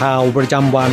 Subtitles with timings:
[0.00, 0.92] ข่าวประจำวัน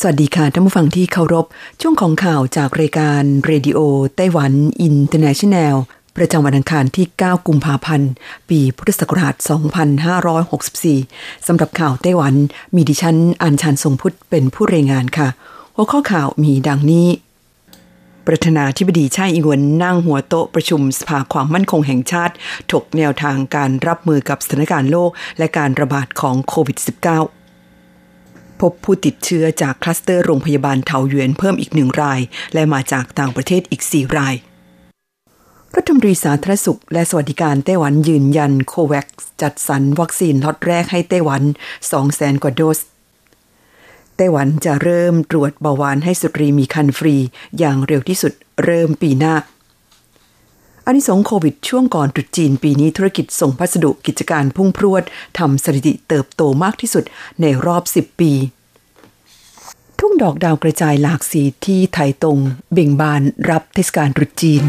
[0.00, 1.46] สวัสดีค่ะท่านผู้ฟังที่เคารพ
[1.80, 5.76] ช่วงของข่าวจากรายการ Radio Taiwan International
[6.16, 8.10] ประจำวันอังคารที่ 9 กุมภาพันธ์
[8.48, 9.34] ปีพุทธศักราช
[10.60, 12.34] 2564 สำหรับข่าวไต้หวัน
[12.74, 15.28] มีดิฉันอัญชันทรงพุทธเป็นผู้รายงานค่ะ
[15.74, 17.06] หัวข้อข่าวมีดังนี้
[18.26, 22.34] ประธานาธิบดีไช่อิงเหวินนั่งหัวโต๊ะประชุมสภาความมั่นคงแห่งชาติ
[22.72, 26.78] ถกแนวทางการรับมือกับสถานการณ์โลก และการระบาดของโควิด
[27.68, 32.20] -19 พบผู้ติดเชื้อจากคลัสเตอร์โรงพยาบาลเถาหยวนเพิ่มอีกหนึ่งราย
[32.54, 34.34] และมาจากต่างประเทศอีก 4 ราย
[35.76, 39.06] รัฐมนตรีสาธารณสุข และสวัสดิการไต้หวันยืนยัน COVAX
[39.42, 41.42] จัดสรรวัคซีนล็อตแรกให้ไต้หวัน
[41.80, 42.78] 2แสนกว่าโดส
[44.16, 47.16] ไต้หวันจะเริ่มตรวจเบาหวานให้สตรีมีคันฟรี
[47.58, 48.32] อย่างเร็วที่สุด
[48.64, 49.34] เริ่มปีหน้า
[50.86, 55.02] อานิสงส์โควิดช่วงก่อนตรุษจีนปีนี้ธุรกิจส่งพัสดุกิจการพุ่งพรวด
[55.38, 57.04] ทำสถิติเติบโตมากที่สุด
[57.40, 58.32] ในรอบ 10 ปี
[59.98, 62.38] ทุ่งดอกดาวกระจายหลากสีที่ไถตรง
[62.72, 64.64] เบ่งบานรับเทศกาลตรุษจีน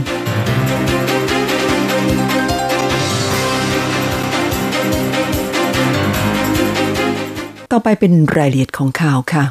[7.76, 9.44] ต่อไปเป็นรายละเอียดของข่าวค่ะ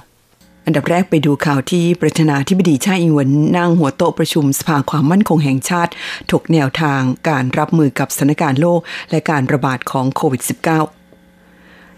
[0.67, 5.93] อันดับแรกไปดูข่าวที่ประธานาธิบดีชาอิงหวนนั่งหัวโต๊ะประชุมสภาความมั่นคงแห่งชาติ
[6.31, 10.63] ถกแนวทางการรับมือกับสถานการณ์โลก และการระบาดของโควิด -19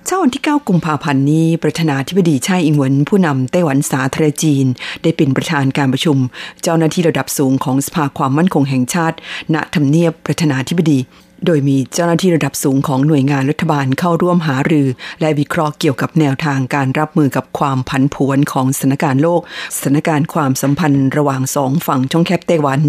[0.07, 4.67] เช้าวันที่ 9 กุมภาพันธ์นี้ ประธานาธิบดีชาอิงหวนผู้นำไต้หวันสาธารณจีน
[5.03, 6.19] ได้เป็นประธานการประชุม
[6.63, 9.17] เจ้าหน้าที่ระดับสูงของสภาความมั่นคงแห่งชาติ
[9.55, 10.99] ณทำเนียบประธานาธิบดี
[11.47, 14.89] โดยมีเจ้าหน้าที่ระดับสูงของหน่วยงานรัฐบาลเข้าร่วมหารือ
[15.21, 19.41] และวิเคราะห์เกี่ยวกับแนวทางการรับมือกับความผันผวนของสถานการณ์โลก
[19.77, 22.81] สถานการณ์ความสัมพันธ์ระหว่างสองฝั่งช่องแคบไต้หวัน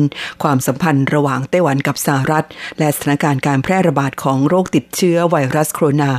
[0.43, 2.45] ความสัมพันธ์ระหว่างไต้หวันกับสหรัฐ
[2.79, 6.11] และสถานการณ์การแพร่ระบาดของโรคติดเชื้อไวรัสโคโรนา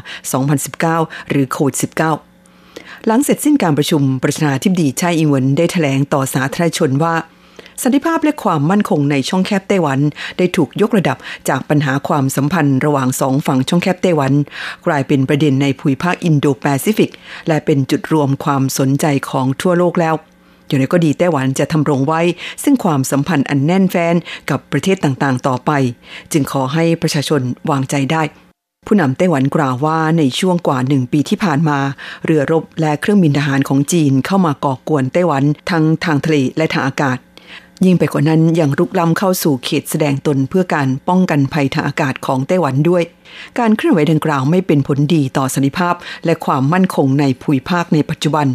[0.80, 1.76] 2019 หรือโควิด
[2.42, 7.14] -19 หลังเสร็จสิ้นการประชุมประธานาธิบดีไชาอิงหวนได้แถลงต่อสาธารณชนว่า
[7.82, 10.00] สันติภาพและความมั่นคงในช่องแคบไต้หวัน
[10.38, 11.16] ได้ถูกยกระดับ
[11.48, 14.32] จากปัญหาความสัมพันธ์ระหว่างสองฝั่งช่องแคบไต้หวัน
[14.86, 17.10] กลายเป็นประเด็นในภูมิภาคอินโดแปซิฟิก
[17.48, 20.14] และเป็นจุดรวมความสนใจของทั่วโลกแล้ว
[20.66, 22.20] อย่างไรก็ดีไต้หวันจะทำรงไว้
[22.62, 24.14] ซึ่งความสัมพันธ์อันแน่นแฟ้น
[24.50, 25.70] กับประเทศต่างๆ ต่อไป
[26.32, 28.22] จึงขอให้ประชาชนวางใจได้
[28.86, 31.78] ผู้นำไต้หวันกล่าวว่าในช่วงกว่าหนึ่งปีที่ผ่านมา
[32.24, 37.18] เรือรบและเครื่องบินทหารของจีนเข้ามาก่อกวนไต้หวันทั้งทางทะเลและทางอากาศ
[37.84, 43.02] ยิ่งไปกว่านั้นยังรุกล้ำเข้าสู่เขตแสดงตนเพื่อการป้องกันภัยทางอากาศของไต้หวันด้วย
[43.58, 45.94] การเคลื่อนไหวดังกล่าวไม่เป็นผลดีต่อสันติภาพ
[46.24, 48.46] และความมั่นคงในภูมิภาคในปัจจุบัน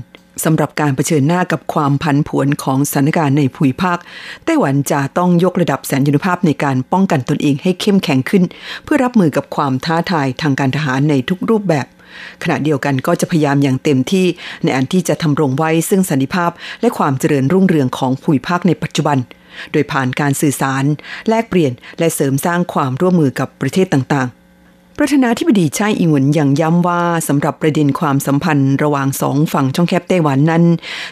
[0.44, 3.98] สำหรับการเผชิญหน้ากับความผันผวนของสถานการณ์ในภูมิภาค
[4.46, 8.44] ไต้หวันจะต้องยกระดับแสนยนุภาพในการป้องกันตนเองให้เข้มแข็งขึ้น
[8.84, 11.86] เพื่อรับมือกับความท้าทายทางการทหารในทุกรูปแบบ
[12.44, 14.26] ขณะเดียวกันก็จะพยายามอย่างเต็มที่
[14.64, 16.52] ในอันที่จะทำรงไว้ซึ่งสันติภาพ
[16.82, 19.18] และความเจริญรุ่งเรืองของภูมิภาคในปัจจุบัน
[19.72, 20.84] โดยผ่านการสื่อสาร
[21.30, 24.41] แลกเปลี่ยนและเสริมสร้างความร่วมมือกับประเทศต่างๆ
[24.98, 30.64] ประธานาธิบดีชาอิงหวนยังย้ำว่าสำหรับประเด็นความสัมพันธ์ระหว่างสองฝั่งช่องแคบไต้หวันนั้น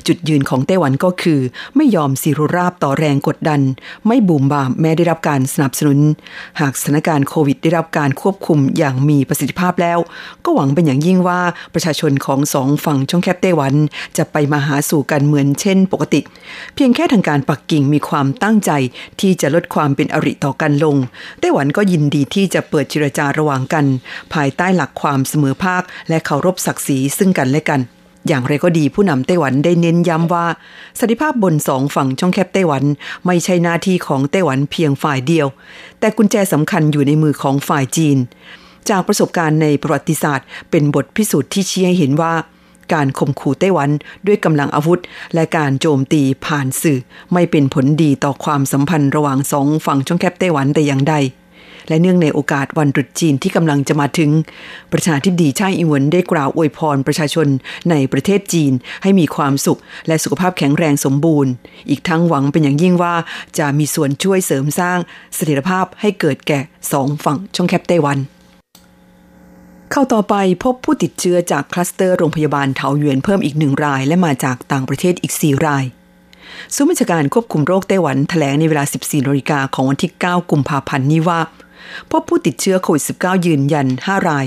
[0.08, 1.40] จุดยืนของไต้หวันก็คือ
[1.76, 3.62] ไม่ยอมสิรุราบต่อแรงกดดัน
[4.08, 6.00] ไม่บูมบามแม้ได้รับการสนับสนุน
[6.60, 10.00] หากสถานการณ์โควิดได้รับการควบคุมอย่างมีประสิทธิภาพแล้ว
[10.46, 11.42] ก็หวังเป็นอย่างยิ่งว่า
[11.74, 13.74] ประชาชนของสองฝั่งช่องแคบไต้หวัน
[14.18, 16.22] จะไปมาหาสู่กันเหมือนเช่น ปกติ
[16.76, 18.72] เพียงแค่ทางการปักกิ่งมีความตั้งใจ
[19.20, 20.96] ที่จะลดความเป็นอริต่อกันลง
[21.42, 23.86] ไต้หวันก็ยินดีที่จะเปิดเจรจาระหว่างกัน
[24.34, 27.82] ภายใต้หลักความเสมอภาค และเคารพศักดิ์ศรีซึ่งกันและกัน
[28.28, 30.46] อย่างไรก็ดีผู้นำไต้หวันได้เน้นย้ำว่า
[31.00, 32.84] สันติภาพบนสองฝั่งช่องแคบไต้หวัน
[33.26, 35.48] ไม่ใช่หน้าที่ของไต้หวันเพียงฝ่ายเดียว
[36.00, 38.18] แต่กุญแจสำคัญอยู่ในมือของฝ่ายจีน
[38.90, 42.34] จากประสบการณ์ในประวัติศาสตร์ เป็นบทพิสูจน์ที่ชี้ให้เห็นว่า
[42.94, 43.90] การข่มขู่ไต้หวัน
[44.28, 45.00] ด้วยกำลังอาวุธ
[45.34, 47.00] และการโจมตีผ่านสื่อ
[47.34, 51.16] ไม่เป็นผลดีต่อความสัมพันธ์ระหว่างสองฝั่งช่องแคบไต้หวันแต่อย่างใด
[51.90, 54.30] และเนื่องในโอกาสวันตรุษจีนที่กำลังจะมาถึง
[54.94, 57.48] ประชาธิบดีชาอิงหวนได้กล่าวอวยพรประชาชน
[57.90, 58.72] ในประเทศจีน
[59.04, 61.52] ให้มีความสุขและสุขภาพแข็งแรงสมบูรณ์
[61.90, 63.16] อีกทั้งหวังเป็นอย่างยิ่งว่า
[63.58, 65.00] จะมีส่วนช่วยเสริมสร้าง
[65.36, 66.60] เสถียรภาพให้เกิดแก่
[66.92, 68.18] สองฝั่งช่องแคบไต้หวัน
[69.92, 75.86] เข้าต่อไปพบผู้ติดเชื้อจากคลัสเตอร์โรงพยาบาลเถาหยวนเพิ่มอีกหนึ่งราย และมาจากต่างประเทศอีก 4 ราย
[76.76, 81.40] ศูนย์บัญชาการควบคุมโรคไต้หวันแถลงในเวลา 14นาฬิกาของวันที่ 9 กุมภาพันธ์นี้ว่า
[82.12, 84.46] พบผู้ติดเชื้อโควิด -19 ยืนยัน 5 ราย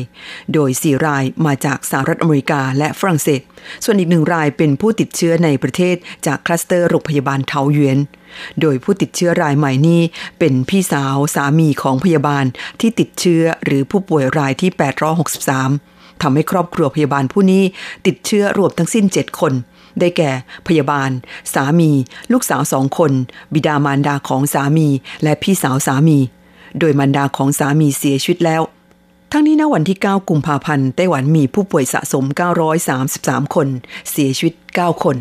[0.52, 3.40] โดย 4 รายมาจากสหรัฐอเมริกาและฝรั่งเศส
[3.84, 5.96] ส่วนอีกหนึ่งรายเป็นผู้ติดเชื้อในประเทศ
[6.26, 7.98] จากคลัสเตอร์โรงพยาบาลเทาเยวน
[8.60, 10.00] โดยผู้ติดเชื้อรายใหม่นี้
[10.38, 12.44] เป็นพี่สาวสามีของพยาบาล
[12.80, 14.70] ที่ติดเชื้อหรือผู้ป่วยรายที่
[15.46, 17.62] 863ทำให้ครอบครัวพยาบาลผู้นี้
[18.06, 19.52] ติดเชื้อรวมทั้งสิ้น 7 คน
[20.00, 20.30] ได้แก่
[20.68, 21.10] พยาบาล
[21.54, 21.90] สามี
[22.32, 23.12] ลูกสาวสองคน
[23.54, 24.88] บิดามารดาของสามี
[25.22, 26.18] และพี่สาวสามี
[26.78, 28.62] โดยมารดาของสามีเสียชีวิตแล้ว
[29.32, 32.24] ทั้งนี้ณวันที่ 9 กุมภาพันธ์ไต้หวันมีผู้ป่วยสะสม
[32.88, 33.68] 933 คน
[34.10, 35.16] เสียชีวิต 9 คน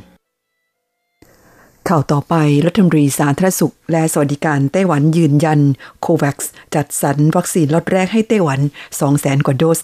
[1.89, 5.59] ข่าวต่อไปรัฐมนตรีสาธารณสุข และสวัสดิการไต้หวันยืนยัน
[6.01, 6.37] โควัค
[6.75, 8.59] จัดสรรวัคซีนล็อตแรกให้ไต้หวัน
[9.01, 9.79] 200,000 กว่าโดส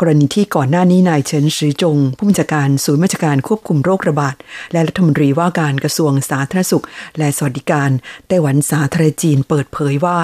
[0.00, 4.34] กรณีที่ก่อนหน้านี้นายเฉินซือจง ผู้บัญชาการศูนย์ราชการควบคุมโรคระบาด
[4.72, 6.84] และรัฐมนตรีว่าการกระทรวงสาธารณสุข
[7.18, 7.90] และสวัสดิการ
[8.28, 10.16] ไต้หวันสาธารณจีนเปิดเผยว่า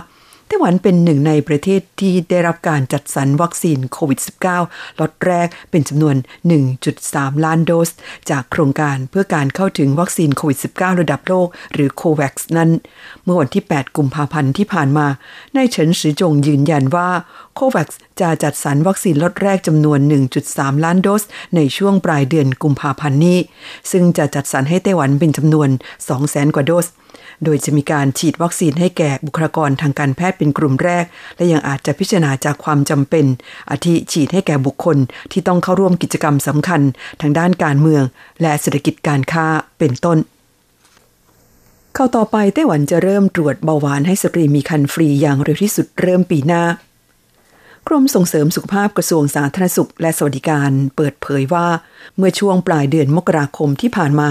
[0.51, 4.21] ไต้หวันเป็นหนึ่งในประเทศที่ได้รับการจัดสรรวัคซีนโควิด
[4.61, 6.17] -19 ล็อตแรกเป็นจำนวน
[6.81, 7.91] 1.3 ล้านโดส
[8.31, 12.71] จากโครงการเพื่อการเข้าถึงวัคซีนโควิด -19 ระดับโลก หรือ COVAX นั้น
[13.25, 15.07] เมื่อวันที่ 8 กุมภาพันธ์ที่ผ่านมา
[15.57, 17.09] นายเฉินซือจงยืนยันว่า
[17.55, 17.89] COVAX
[18.21, 19.99] จะจัดสรรวัคซีนล็อตแรกจำนวน
[20.43, 21.23] 1.3 ล้านโดส
[21.57, 23.39] ในช่วงปลายเดือนกุมภาพันธ์นี้
[23.91, 25.69] ซึ่งจะจัดสรรให้ไต้หวันเป็นจำนวน
[26.13, 26.89] 200,000 กว่าโดส
[27.45, 31.05] โดยจะมีการฉีดวัคซีนให้แก่บุคลากรทางการแพทย์เป็นกลุ่มแรก
[31.37, 33.25] และยังอาจจะพิจารณาจากความจำเป็น
[33.71, 34.97] อาทิฉีดให้แก่บุคคล
[35.33, 36.81] ที่ต้องเข้าร่วมกิจกรรมสำคัญ
[37.21, 38.03] ทางด้านการเมือง
[38.43, 39.47] และเศรษฐกิจการค้า
[39.79, 40.19] เป็นต้น
[41.95, 46.63] เข้าต่อไปไต้หวันจะเริ่มตรวจเบาหวานให้สตรีมีคันฟรีอย่างเร็วที่สุดเริ่มปีหน้า
[47.91, 51.69] กรมส่งเสริมสุขภาพกระทรวงสาธารณสุข และสวัสดิการเปิดเผยว่า
[52.17, 54.31] เมื่อช่วงปลายเดือนมกราคมที่ผ่านมา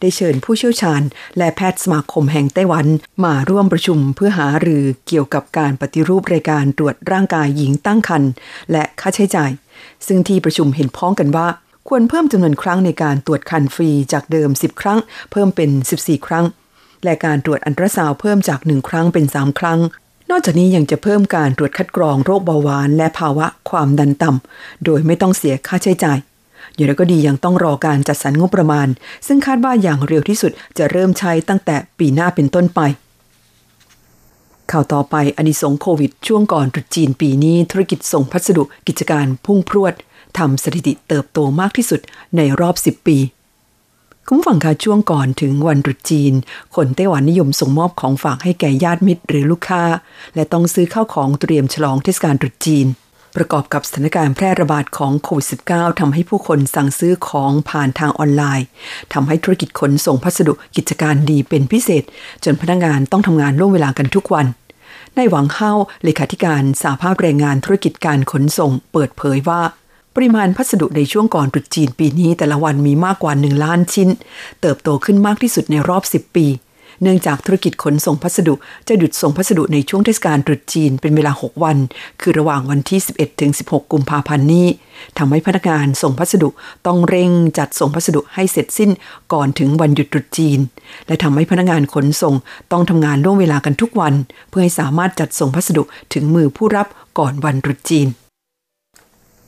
[0.00, 1.02] ได้เชิญผู้เชี่ยวชาญ
[1.38, 2.86] และแพทย์สมาคมแห่งไต้หวัน
[3.24, 8.30] มาร่วมประชุมเพื่อหารือเกี่ยวกับการปฏิรูปรายการตรวจร่างกายหญิงตั้งครรภ์
[8.72, 9.50] และค่าใช้จ่าย
[10.06, 11.48] ซึ่งที่ประชุมเห็นพ้องกันว่า
[11.88, 14.98] ควรเพิ่มจำนวนครั้งในการตรวจคันฟรีจากเดิม 10 ครั้ง
[15.30, 15.70] เพิ่มเป็น
[16.00, 16.44] 14 ครั้ง
[17.04, 19.80] และการตรวจอันตราซาวเพิ่มจาก 1 ครั้งเป็น 3 ครั้ง
[20.30, 26.18] นอกจากนี้ยังจะเพิ่มการตรวจคัดกรองโรคเบาหวาน และภาวะความดันต่ำโดยไม่ต้องเสียค่าใช้จ่าย
[26.74, 28.88] อย่างไรก็ดียังต้องรอการจัดสรรงบประมาณ
[29.26, 32.80] ซึ่งคาดว่าอย่างเร็วที่สุดจะเริ่มใช้ตั้งแต่ปีหน้าเป็นต้นไป
[34.70, 39.94] ข่าวต่อไปอนิสงโควิด ช่วงก่อนตรุษจีนปีนี้ธุรกิจส่งพัสดุกิจการพุ่งพรวด
[40.38, 42.00] ทำสถิติเติบโตมากที่สุด
[42.36, 43.18] ในรอบ 10 ปี
[44.30, 46.32] คุณฟังคะช่วงก่อนถึงวันตรุษจีน
[46.76, 49.82] คนไต้หวันนิยมส่งมอบของฝากให้แก่ญาติมิตรหรือลูกค้า
[50.34, 52.86] และต้องซื้อข้าวของเตรียมฉลองเทศกาลตรุษจีน
[53.36, 58.66] ประกอบกับสถานการณ์แพร่ระบาดของโควิด -19 ทำให้ผู้คนสั่งซื้อของผ่านทางออนไลน์
[59.12, 62.04] ทำให้ธุรกิจขนส่งพัสดุกิจการดีเป็นพิเศษ
[62.44, 64.46] จนพนักงานต้องทำงานล่วงเวลากันทุกวัน
[65.16, 65.72] ในหวังเฮ้า
[66.04, 69.62] เลขาธิการสาภาพแรงงานธุรกิจการขนส่ง เปิดเผยว่า
[70.20, 74.08] ปริมาณพัสดุในช่วงก่อนตรุษจีนปีนี้แต่ละวันมีมากกว่า 1 ล้านชิ้น
[74.60, 76.46] เติบโตขึ้นมากที่สุดในรอบ 10 ปี
[77.02, 78.54] เนื่องจากธุรกิจขนส่งพัสดุ
[78.88, 81.76] จะหยุดส่งพัสดุในช่วงเทศกาลตรุษจีนเป็นเวลา 6 วัน
[82.20, 84.66] คือระหว่างวันที่ 11 ถึง 16 กุมภาพันธ์นี้
[85.18, 86.48] ทำให้พนักงานส่งพัสดุ
[86.86, 88.90] ต้องเร่งจัดส่งพัสดุให้เสร็จสิ้น
[89.32, 90.58] ก่อนถึงวันหยุดตรุษจีน
[91.06, 92.34] และทำให้พนักงานขนส่ง
[92.72, 94.14] ต้องทำงานล่วงเวลากันทุกวัน
[94.48, 95.82] เพื่อให้สามารถจัดส่งพัสดุ
[96.14, 96.86] ถึงมือผู้รับ
[97.18, 98.08] ก่อนวันตรุษจีน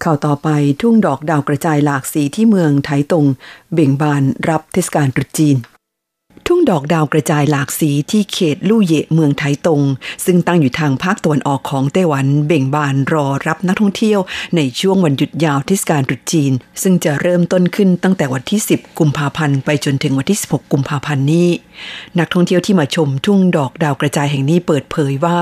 [0.04, 0.48] ข่าวต่อไป
[0.80, 3.26] ทุ่งดอกดาวกระจายหลากสีที่เมืองไทตง
[3.72, 5.56] เบ่งบานรับเทศกาลตรุษจีน
[6.70, 9.82] ดอกดาวกระจายหลากสีที่เขตลู่เยเมืองไถตง
[10.24, 14.20] ซึ่งตั้งอยู่ทางภาคตะวันออกของไต้หวันเบ่งบานรอรับนักท่องเที่ยว
[14.56, 21.48] ในช่วงวันหยุดยาวเทศกาลตรุษจีน ซึ่งจะเริ่มต้นขึ้นตั้งแต่วันที่ 10 กุมภาพันธ์ไปจนถึงวันที่ 16 กุมภาพันธ์นี้
[22.18, 25.38] นักท่องเที่ยวที่มาชมทุ่งดอกดาวกระจายแห่งนี้เปิดเผยว่า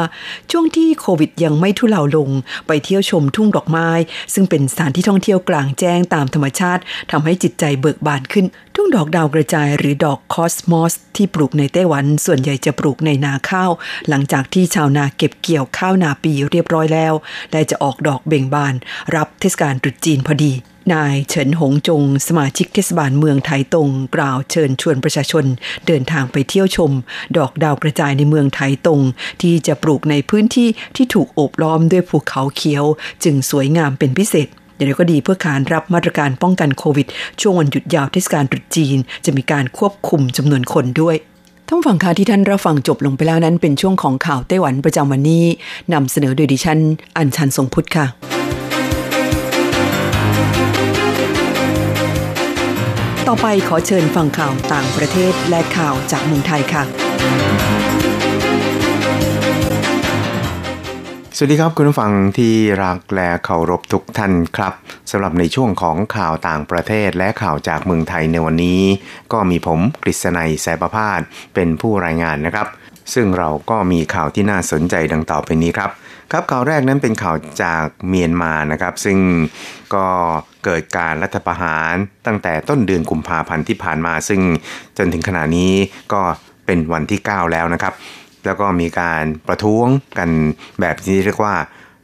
[0.51, 2.29] ช่วงที่โควิดยังไม่ทุเลาลง
[2.67, 3.89] ไปเที่ยวชมทุ่งดอกไม้
[4.35, 13.71] ซึ่งเป็นสถานที่ท่องเที่ยวกลางแจ้งตามธรรมชาติทำให้จิตใจเบิกบานขึ้น ทุ่งดอกดาวกระจายหรือดอกคอสมอสที่ปลูกในไต้หวันส่วนใหญ่จะปลูกในนาข้าว
[14.09, 17.15] หลังจากที่ชาวนาเก็บเกี่ยวข้าวนาปีเรียบร้อยแล้ว
[17.53, 18.75] และจะออกดอกเบ่งบาน
[19.15, 20.53] รับเทศกาลตรุษจีนพอดี
[20.93, 25.45] นายเฉินหงจง สมาชิกเทศบาลเมืองไทตง กล่าวเชิญชวนประชาชน
[25.87, 26.93] เดินทางไปเที่ยวชม
[27.39, 29.01] ดอกดาวกระจายในเมืองไทตง
[29.43, 32.85] ที่จะปลูกในพื้นที่ที่ถูกโอบล้อมด้วยภูเขาเขียว
[33.25, 34.49] จึงสวยงามเป็นพิเศษ
[34.79, 37.07] อย่างไรก็ดีเพื่อการรับมาตรการป้องกันโควิด
[37.41, 41.17] ช่วงวันหยุดยาวเทศกาลตรุษจีน จะมีการควบคุมจำนวนคนด้วย
[41.69, 45.45] ท่านฟังค่าที่ท่านรับฟังจบลงไปแล้วนั้นเป็นช่วงของข่าวไต้หวันประจำวันนี้
[45.93, 46.79] นำเสนอโดยดิฉัน
[47.17, 48.07] อัญชันทรงพุทธค่ะ
[53.29, 57.88] ต่อไปขอเชิญฟังข่าวต่างประเทศและข่าวจากเมืองไทยค่ะ
[61.41, 62.55] สวัสดีครับคุณผู้ฟังที่
[62.85, 64.75] รักและเคารพทุกท่านครับ
[65.11, 68.83] สำหรับในช่วงของข่าวต่างประเทศและข่าวจากเมืองไทยในวันนี้
[69.33, 71.21] ก็มีผมกฤษณัยสายประพาส
[71.55, 72.67] เป็นผู้รายงานนะครับ
[73.15, 75.91] ซึ่งเราก็มีข่าวที่น่าสนใจดังต่อไปนี้ครับ
[76.33, 79.19] ครับข่าวแรกนั้นเป็นข่าวจากเมียนมานะครับ ซึ่ง
[79.95, 80.07] ก็
[80.65, 81.95] เกิดการรัฐประหาร
[82.27, 84.41] ตั้งแต่ต้นเดือนกุมภาพันธ์ที่ผ่านมา ซึ่ง
[84.99, 85.73] จนถึงขณะนี้
[86.13, 86.23] ก็
[86.67, 87.95] เป็นวันที่ 9 แล้วนะครับ
[88.49, 89.87] แล้วก็มีการประท้วง
[90.19, 90.31] กัน
[90.81, 91.55] แบบที่เรียกว่า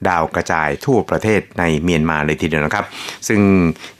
[0.08, 2.84] ดาวกระจายทั่วประเทศในเมียนมาเลยทีเดียวนะครับ
[3.28, 3.40] ซึ่ง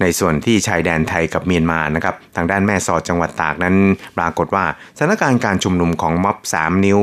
[0.00, 3.76] ในส่วนที่ชายแดนไทยกับเมียนมานะครับทางด้านแม่สอดจังหวัดตากนั้น
[4.18, 4.64] ปรากฏว่า
[4.98, 7.00] สถานการณ์การชุมนุมของม็อบ 3 นิ้ว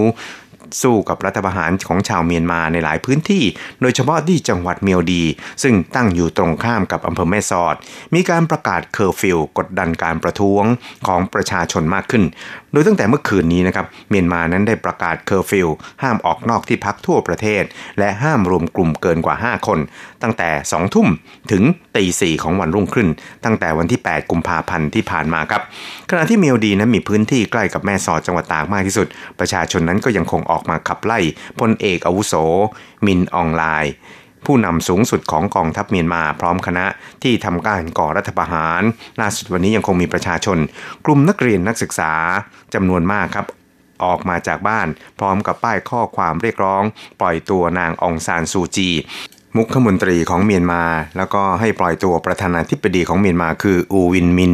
[0.81, 3.43] สู้กับรัฐประหารของชาวเมียนมาในหลายพื้นที่
[3.81, 5.23] โดยเฉพาะที่จังหวัดเมียวดี
[5.63, 7.75] ซึ่งตั้งอยู่ตรงข้ามกับอำเภอแม่สอด
[8.13, 10.63] มีการประกาศเคอร์ฟิวกดดันการประท้วง
[11.07, 12.23] ของประชาชนมากขึ้น
[12.71, 15.67] โดยตั้งแต่เมื่อคืนนี้นะครับเมียนมานั้นได้ประกาศเคอร์ฟิว
[16.03, 17.63] ห้ามออกนอกที่พักทั่วประเทศ
[17.99, 19.79] และห้ามรวมกลุ่มเกินกว่า 5 คน
[20.23, 21.07] ตั้งแต่ 2 ทุ่ม
[21.51, 21.63] ถึง
[21.95, 23.07] ตีสี่ของวันรุ่งขึ้น
[23.45, 25.61] ตั้งแต่วันที่ 8 กุมภาพันธ์ที่ผ่านมาครับ
[26.09, 29.07] ขณะที่เมียวดีนั้นมีพื้นที่ใกล้กับแม่สอดจังหวัดตากมากที่สุด
[29.39, 31.19] ประชาชนนั้นก็ยังคงออกมาขับไล่
[31.59, 32.33] พลเอกอาวุโส
[33.05, 33.93] มินอ่องหล่าย
[34.45, 36.85] ผู้นำสูงสุดของกองทัพเมียนมาพร้อมคณะ
[37.23, 38.81] ที่ทำการก่อรัฐประหาร
[39.21, 40.57] ล่าสุดวันนี้ยังคงมีประชาชน
[41.05, 42.11] กลุ่มนักเรียนนักศึกษา
[42.73, 43.45] จำนวนมากครับ
[44.05, 44.87] ออกมาจากบ้าน
[45.19, 46.83] พร้อมกับป้ายข้อความเรียกร้อง
[47.21, 48.89] ปล่อยตัวนางองซานซูจี
[49.57, 50.83] มุขมนตรีของเมียนมา
[51.17, 54.53] แล้วก็ให้ปล่อยตัวประธานาธิบดีของเมียนมาคืออูวินมิน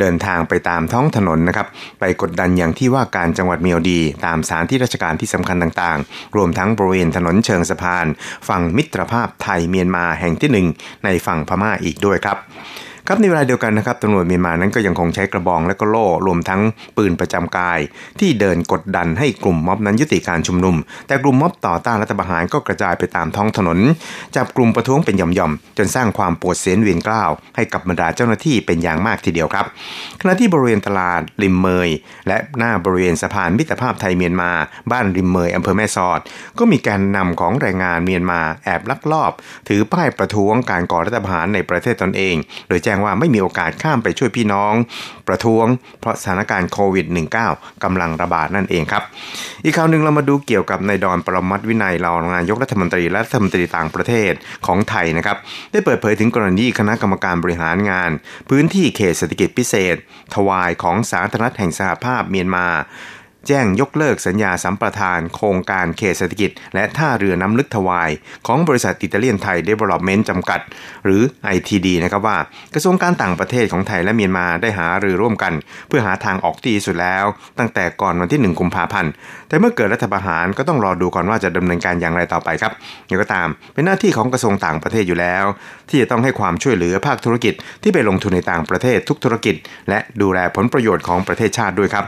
[0.00, 1.66] เดินทางไปตามท้องถนนนะครับ
[2.00, 8.06] ไปกดดันอย่างที่ว่าการจังหวัดเมียวดี ตามสถานที่ราชการที่สำคัญต่างๆ รวมทั้งบริเวณถนนเชิงสะพาน
[8.48, 10.66] ฝั่งมิตรภาพไทยเมียนมาแห่งที่หนึ่ง
[11.04, 12.38] ในฝั่งพม่าอีกด้วยครับ
[13.10, 16.60] ครับในเวลาเดียวกันนะครับตำรวจเมียนมานั้นก็ยังคงใช้กระบองและก็โล่รวมทั้ง
[16.96, 17.78] ปืนประจำกาย
[18.20, 23.78] ที่เดินกดดันให้กลุ่มม็อบนั้นยุติการชุมนุม แต่กลุ่มม็อบต่อต้านรัฐประหารก็กระจายไปตามท้องถนน
[24.36, 29.66] จับกลุ่มประท้วงเป็นหย่อมๆ จนสร้างความปวดเสียนเวียนกล้าวให้กับบรรดาเจ้าหน้าที่เป็นอย่างมากทีเดียวครับ
[30.20, 31.88] ขณะที่บริเวณตลาดริมเมย
[32.28, 34.50] และหน้าบริเวณสะพานมิตรภาพไทยเมียนมา
[34.90, 36.20] บ้านริมเมยอำเภอแม่สอด
[36.58, 39.32] ก็มีการนำของแรงงานเมียนมาแอบลักลอบ
[39.68, 42.36] ถือป้ายประท้วงการก่อรัฐประหารในประเทศตนเอง
[42.68, 44.74] โดยแจ้งว่าไม่มีโอกาสข้ามไปช่วยพี่น้อง
[45.28, 45.66] ประท้วง
[46.00, 47.06] เพราะสถานการณ์โควิด
[47.44, 49.02] -19 กำลังระบาดนั่นเองครับ
[49.64, 54.32] อีกข่าวหนึ่งเรามาดูเกี่ยวกับนายดอนปรมัตวินัยรองนายกรัฐมนตรีและรัฐมนตรีต่างประเทศ
[54.66, 55.36] ของไทยนะครับ
[55.72, 58.10] ได้เปิดเผยถึงกรณีคณะกรรมการบริหารงาน
[58.50, 59.96] พื้นที่เขตเศรษฐกิจพิเศษ
[60.34, 62.66] ทวายของสาธารณรัฐแห่งสหภาพเมียนมา
[63.46, 68.10] แจ้งยกเลิกสัญญาสัมปทานโครงการเขตเศรษฐกิจ และท่าเรือน้ำลึกทวาย
[68.46, 70.60] ของบริษัทอิตาเลียนไทยเดเวล็อปเมนต์จำกัด
[71.04, 71.22] หรือ
[71.54, 72.36] ITD นะครับว่า
[72.74, 75.52] กระทรวงการต่างประเทศของไทยและเมียนมาได้หารือร่วมกัน
[75.88, 77.24] เพื่อหาทางออกที่ดีสุดแล้ว
[77.58, 79.10] ตั้งแต่ก่อนวันที่ 1 กุมภาพันธ์
[79.48, 82.72] แต่เมื่อเกิดรัฐประหารก็ต้องรอดูก่อนว่าจะดำเนินการอย่างไรต่อไปครับ
[83.06, 85.44] อย่างไรก็ตามเป็นหน้าที่ของกระทรวงต่างประเทศอยู่แล้ว
[85.88, 89.54] ที่จะต้องให้ความช่วยเหลือภาคธุรกิจ ที่ไปลงทุนในต่างประเทศทุกธุรกิจ
[89.88, 92.04] และดูแลผลประโยชน์ของประเทศชาติด้วยครับ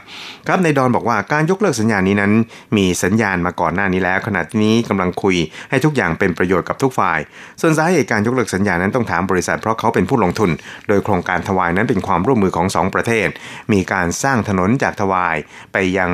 [0.49, 2.33] ครับในดอนบอกว่าการยกเลิกสัญญานี้นั้น
[2.77, 5.37] มีสัญญาณมาก่อนหน้านี้แล้ว ขณะนี้กำลังคุย
[5.71, 7.19] ให้ทุกอย่างเป็นประโยชน์กับทุกฝ่าย
[7.61, 10.51] ส่วนสาเหตุการยกเลิกสัญญานั้นต้องถามบริษัทเพราะเขาเป็นผู้ลงทุน
[10.89, 13.29] โดยโครงการทวายนั้นเป็นความร่วมมือของ 2 ประเทศ
[13.73, 15.37] มีการสร้างถนนจากทวาย
[15.73, 16.11] ไปยัง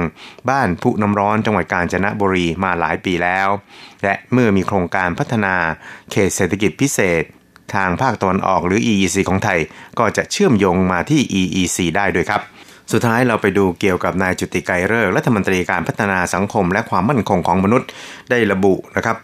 [0.50, 3.48] บ้านผู้น้ำร้อนจังหวัดกาญจนบุรีมาหลายปีแล้ว
[4.04, 5.54] และเมื่อมีโครงการพัฒนา
[6.10, 7.24] เขตเศรษฐกิจพิเศษ
[7.74, 9.58] ทางภาคตะวันออกหรือ EEC ของไทย
[9.98, 12.42] ก็จะเชื่อมโยงมาที่ EEC ได้ด้วยครับ
[12.92, 17.88] สุดท้ายเราไปดูเกี่ยวกับนายจุติไกรเลิกรัฐมนตรีการพัฒนาสังคมและความมั่นคงของมนุษย์
[18.30, 19.16] ได้ระบุนะครับ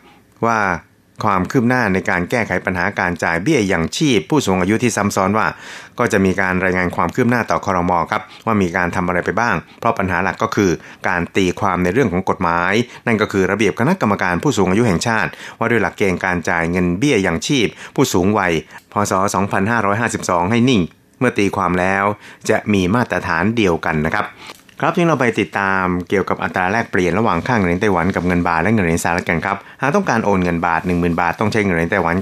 [0.47, 0.59] ว่า
[1.25, 5.47] ความคืบหน้าในการแก้ไขปัญหาการจ่ายเบี้ยอย่างชีพ ผู้สูงอายุที่ซ้ำซ้อนว่า
[5.99, 10.71] ก็จะมีการรายงานความคืบหน้าต่อคอรมอครับว่ามีการทำอะไรไปบ้าง เพราะปัญหาหลักก็คือ
[11.09, 12.73] การตีความในเรื่องของกฎหมาย
[13.07, 18.52] นั่นก็คือระเบียบคณะกรรมการผู้สูงอายุแห่งชาติ ว่าด้วยหลักเกณฑ์การจ่ายเงินเบี้ยอย่างชีพ ผู้สูงวัย
[18.92, 19.12] พศ
[19.83, 20.83] 2552 ให้นิ่ง
[21.23, 22.05] มื่อตีความแล้ว
[22.50, 24.26] จะมีมาตรฐานเดียวกันนะครับ
[24.81, 32.14] ครับที่เราไปติดตามเกี่ยวกับอัตราแลกเปลี่ยนระหว่างค่าเงินเหรียญไต้หวันกับเงินบาทและเงินเหรียญสหรัฐกันครับ หากต้องการโอนเงินบาท 10,000 บาทต้องใช้เงินเหรียญไต้หวัน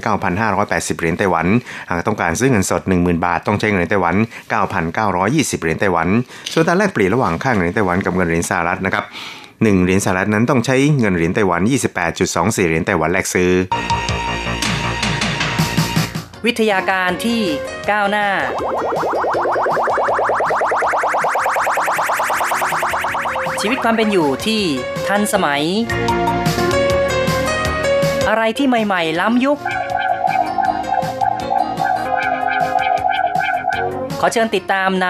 [0.47, 1.45] 9,580 เหรียญไต้หวัน
[1.89, 4.15] หากต้องการซื้อเงินสด 10,000 บาทต้องใช้เงินเหรียญไต้หวัน
[4.93, 6.07] 9,920 เหรียญไต้หวัน
[6.53, 9.03] ส่วนอัตราแลกเปลี่ยนระหว่างค่าเงินเหรียญไต้หวันกับเงินเหรียญสหรัฐนะครับ
[9.43, 11.61] 1เหรียญสหรัฐนั้นต้องใช้เงินเหรียญไต้หวัน
[12.15, 13.51] 28.24 เหรียญไต้หวันแลกซื้อ
[16.45, 17.41] วิทยาการที่
[17.89, 18.27] ก้าวหน้า
[23.61, 24.61] ชีวิตความเป็นอยู่ที่
[25.07, 25.63] ทันสมัย
[28.29, 29.59] อะไรที่ใหม่ ๆ ล้ำยุค
[34.19, 35.07] ขอเชิญติดตามใน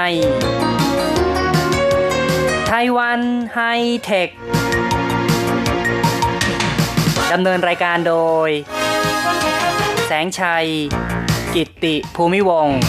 [2.68, 3.22] ไต้หวัน
[3.54, 3.60] ไฮ
[4.04, 4.30] เทค
[7.34, 8.16] ดำเนินรายการโด
[8.48, 8.50] ย
[10.08, 10.68] แสงชัย
[11.56, 12.80] กิตติภูมิวงศ์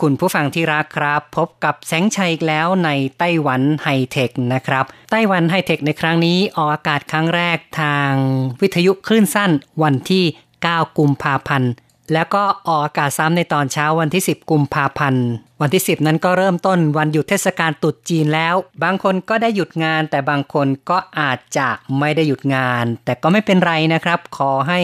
[0.00, 8.12] คุณผู้ฟังที่รักครับ พบกับแสงชัยอีกแล้วในไต้หวันไฮเทคนะครับ ไต้หวันไฮเทคในครั้งนี้ออกอากาศครั้งแรกทาง
[8.60, 9.50] วิทยุคลื่นสั้น
[9.82, 10.24] วันที่
[10.60, 11.72] 9 กุมภาพันธ์
[12.12, 15.26] แล้วก็ออกอากาศซ้ำในตอนเช้าวันที่ 10 กุมภาพันธ์
[15.60, 24.80] วันที่ 10 นั้นก็เริ่มต้นวันหยุดเทศกาลตรุษจีนแล้ว บางคนก็ได้หยุดงาน แต่บางคนก็อาจจะไม่ได้หยุดงาน แต่ก็ไม่เป็นไรนะครับ ขอให้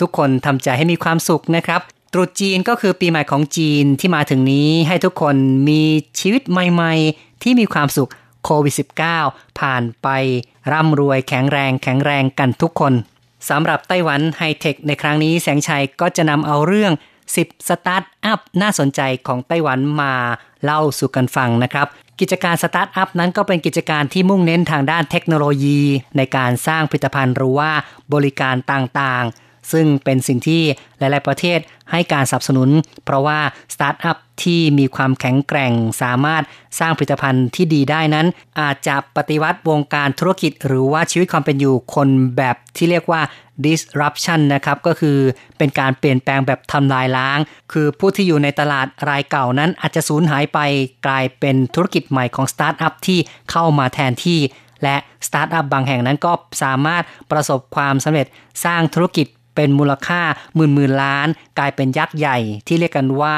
[0.00, 1.80] ทุกคนทำใจให้มีความสุขนะครับ
[2.12, 5.36] ตรุษจีนก็คือปีใหม่ของจีนที่มาถึงนี้ให้ทุกคน
[5.68, 5.82] มี
[6.20, 8.10] ชีวิตใหม่ ๆ ที่มีความสุข
[8.44, 8.74] โควิด
[9.16, 10.08] -19 ผ่านไป
[10.72, 12.92] ร่ำรวยแข็งแรงแข็งแรงกันทุกคน
[13.48, 16.92] สำหรับไต้หวันไฮเทคในครั้งนี้แสงชัยก็จะนำเอาเรื่อง
[17.30, 20.14] 10 สตาร์ทอัพน่าสนใจของไต้หวันมา
[20.64, 21.86] เล่าสู่กันฟังนะครับ
[22.20, 25.80] กิจการสตาร์ทอัพนั้นก็เป็นกิจการที่มุ่งเน้นทางด้านเทคโนโลยี
[26.16, 27.70] ในการสร้างผลิตภัณฑ์หรือว่า
[28.14, 30.62] บริการต่างๆ ซึ่งเป็นสิ่งที่
[30.98, 31.58] หลาย ๆ ประเทศ
[31.90, 32.70] ให้การสนับสนุน
[33.04, 33.38] เพราะว่า
[33.74, 36.42] สตาร์ทอัพที่มีความแข็งแกร่งสามารถ
[36.80, 38.26] สร้างผลิตภัณฑ์ที่ดีได้นั้น
[38.60, 43.20] อาจจะปฏิวัติวงการธุรกิจ หรือว่าชีวิตความเป็นอยู่คนแบบที่เรียกว่า
[43.64, 45.18] disruption นะครับ ก็คือ
[45.58, 47.38] เป็นการเปลี่ยนแปลงแบบทำลายล้าง
[47.72, 50.58] คือผู้ที่อยู่ในตลาดรายเก่านั้นอาจจะสูญหายไป
[51.06, 53.18] กลายเป็นธุรกิจใหม่ของสตาร์ทอัพที่
[53.50, 54.40] เข้ามาแทนที่
[54.82, 54.96] และ
[55.26, 58.26] สตาร์ทอัพบางแห่งนั้นก็สามารถประสบความสำเร็จ
[58.64, 60.22] สร้างธุรกิจ เป็นมูลค่า
[60.54, 63.36] หมื่นหมื่นล้าน กลายเป็นยักษ์ใหญ่ที่เรียกกันว่า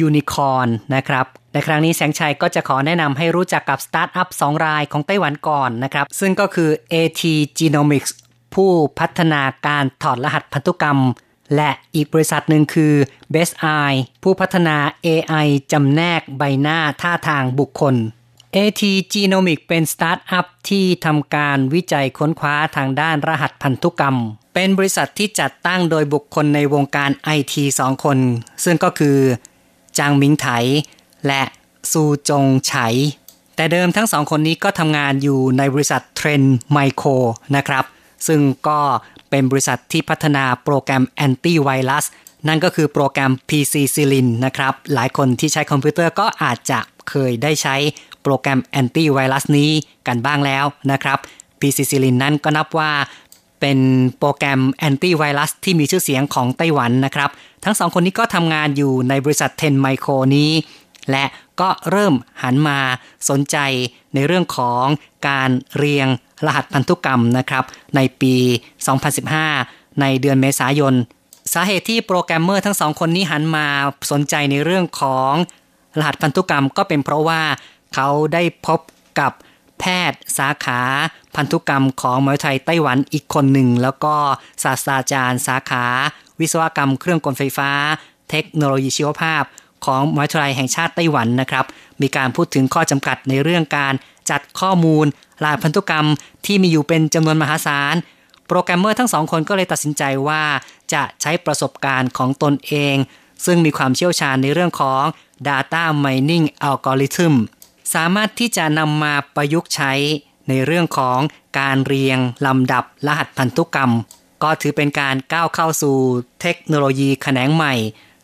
[0.00, 8.10] ยูนิคอร์นนะครับในครั้งนี้แสงชัยก็จะขอแนะนำให้รู้จักกับสตาร์ทอัพ2รายของไต้หวันก่อนนะครับ ซึ่งก็คือ Atgenomix
[8.54, 11.00] ผู้พัฒนาการถอดรหัสพันธุกรรม
[11.56, 12.94] และอีกบริษัทหนึ่งคือ
[13.34, 14.76] Beseye ผู้พัฒนา
[15.06, 17.94] AI จำแนกใบหน้าท่าทางบุคคล
[18.54, 24.16] Atgenomix เป็นสตาร์ทอัพที่ทำการวิจัยค้นคว้าทางด้านรหัสพันธุกรรม
[24.58, 28.18] เป็นบริษัทที่จัดตั้งโดยบุคคลในวงการไอทีสองคน
[28.64, 29.18] ซึ่งก็คือ
[29.98, 30.46] จางมิงไถ
[31.26, 31.42] และ
[31.92, 32.72] ซูจงไฉ
[33.56, 37.08] แต่เดิมทั้งสองคนนี้ก็ทำงานอยู่ในบริษัท Trend Micro
[37.56, 37.84] นะครับ
[38.26, 38.80] ซึ่งก็
[39.30, 42.04] เป็นบริษัทที่พัฒนาโปรแกรมแอนตี้ไวรัส
[42.48, 47.76] นั่นก็คือโปรแกรม PC c i l i n นะครับ หลายคนที่ใช้คอมพิวเตอร์ก็อาจจะเคยได้ใช้
[48.22, 49.70] โปรแกรมแอนตี้ไวรัสนี้
[50.08, 51.18] กันบ้างแล้วนะครับ
[51.60, 52.92] PC c i l i n นั้นก็นับว่า
[53.60, 53.78] เป็น
[54.18, 57.30] โปรแกรมแอนตี้ไวรัสที่มีชื่อเสียงของไต้หวันนะครับ
[57.64, 60.50] ทั้งสองคนนี้ก็ทำงานอยู่ในบริษัทเทนไมโครนี้
[61.10, 61.24] และ
[61.60, 62.78] ก็เริ่มหันมา
[63.28, 63.56] สนใจ
[64.14, 64.84] ในเรื่องของ
[65.28, 66.08] การเรียง
[66.46, 67.64] รหัสพันธุกรรมนะครับ
[67.96, 68.34] ในปี
[69.18, 70.94] 2015 ในเดือนเมษายน
[71.52, 73.66] สาเหตุที่โปรแกรมเมอร์ทั้งสองคนนี้หันมา
[74.10, 75.32] สนใจในเรื่องของ
[75.98, 77.42] รหัสพันธุกรรมก็เป็นเพราะว่า
[77.94, 78.80] เขาได้พบ
[79.20, 79.32] กับ
[79.80, 80.80] แพทย์ สาขา
[81.34, 84.14] พันธุกรรมของมหาวิทยาลัยไต้หวันอีกคนหนึ่ง แล้วก็
[84.62, 85.84] ศาสตราจารย์ สาขา
[86.40, 87.70] วิศวกรรมเครื่องกลไฟฟ้า
[88.30, 89.42] เทคโนโลยีชีวภาพ
[89.86, 91.64] ของมหาวิทยาลัยแห่งชาติไต้หวันนะครับ
[92.02, 93.94] มีการพูดถึงข้อจำกัดในเรื่องการ
[94.30, 95.06] จัดข้อมูล
[95.42, 96.06] รหัสพันธุกรรม
[96.46, 97.94] ที่มีอยู่เป็นจำนวนมหาศาล
[98.48, 100.42] โปรแกรมเมอร์ทั้งสองคนก็เลยตัดสินใจว่า
[100.92, 102.96] จะใช้ประสบการณ์ของตนเอง
[103.44, 105.02] ซึ่งมีความเชี่ยวชาญในเรื่องของ
[105.48, 107.34] Data Mining Algorithm
[107.94, 109.92] สามารถที่จะนำมาประยุกต์ใช้
[110.48, 111.18] ในเรื่องของ
[111.58, 113.92] การเรียงลำดับรหัสพันธุกรรม
[114.42, 115.96] ก็ถือเป็นการก้าวเข้าสู่
[116.40, 117.74] เทคโนโลยีแขนงใหม่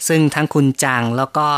[0.09, 1.48] ซึ่งทั้งคุณจางแล้วก็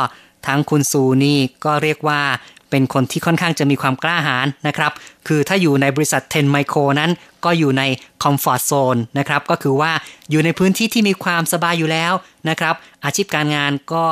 [0.47, 2.23] ทั้งคุณซูนี่ก็เรียกว่า
[2.71, 4.93] เป็นคนที่ค่อนข้างจะมีความกล้าหาญนะครับ
[5.27, 7.11] คือถ้าอยู่ในบริษัทเทนไมโครนั้น
[7.45, 7.83] ก็อยู่ใน
[8.23, 9.93] คอมฟอร์ทโซนนะครับ ก็คือว่า
[10.31, 12.13] อยู่ในพื้นที่ที่มีความสบายอยู่แล้ว
[12.49, 12.75] นะครับ
[13.05, 14.05] อาชีพการงานก็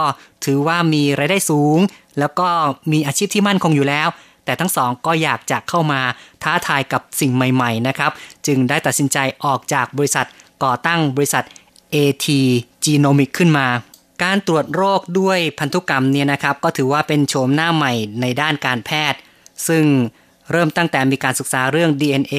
[0.44, 1.78] ถือว่ามีรายได้สูง
[2.18, 2.48] แล้วก็
[2.92, 4.08] มีอาชีพที่มั่นคงอยู่แล้ว
[4.44, 6.00] แต่ทั้งสองก็อยากจะเข้ามา
[6.42, 8.10] ท้าทายกับสิ่งใหม่ ๆ นะครับ
[8.46, 10.26] จึงได้ตัดสินใจออกจากบริษัท
[10.64, 11.44] ก่อตั้งบริษัท
[11.94, 12.26] AT
[12.84, 13.66] Genomic ขึ้นมา
[14.22, 19.18] การตรวจโรคด้วยพันธุกรรมเนี่ยนะครับ ก็ถือว่าเป็นโฉมหน้าใหม่ในด้านการแพทย์
[19.68, 19.84] ซึ่ง
[20.50, 22.36] เริ่มตั้งแต่มีการศึกษาเรื่อง DNA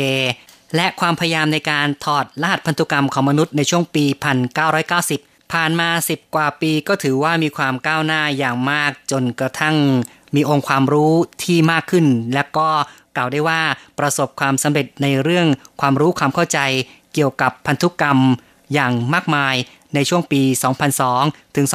[0.76, 4.06] และความพยายามในการถอดรหัสพันธุกรรมของมนุษย์ในช่วงปี
[4.78, 9.76] 1990 ผ่านมา 10 กว่าปีก็ถือว่ามีความก้าวหน้าอย่างมากจนกระทั่ง
[10.36, 12.70] มีองค์ความรู้ที่มากขึ้น และก็
[13.16, 13.62] กล่าวได้ว่า
[14.00, 15.48] ประสบความสำเร็จในเรื่อง
[15.82, 16.60] ความรู้ความเข้าใจ
[17.14, 18.20] เกี่ยวกับพันธุกรรม
[18.74, 19.56] อย่างมากมาย
[19.96, 20.42] ในช่วงปี
[21.00, 21.66] 2002 ถึง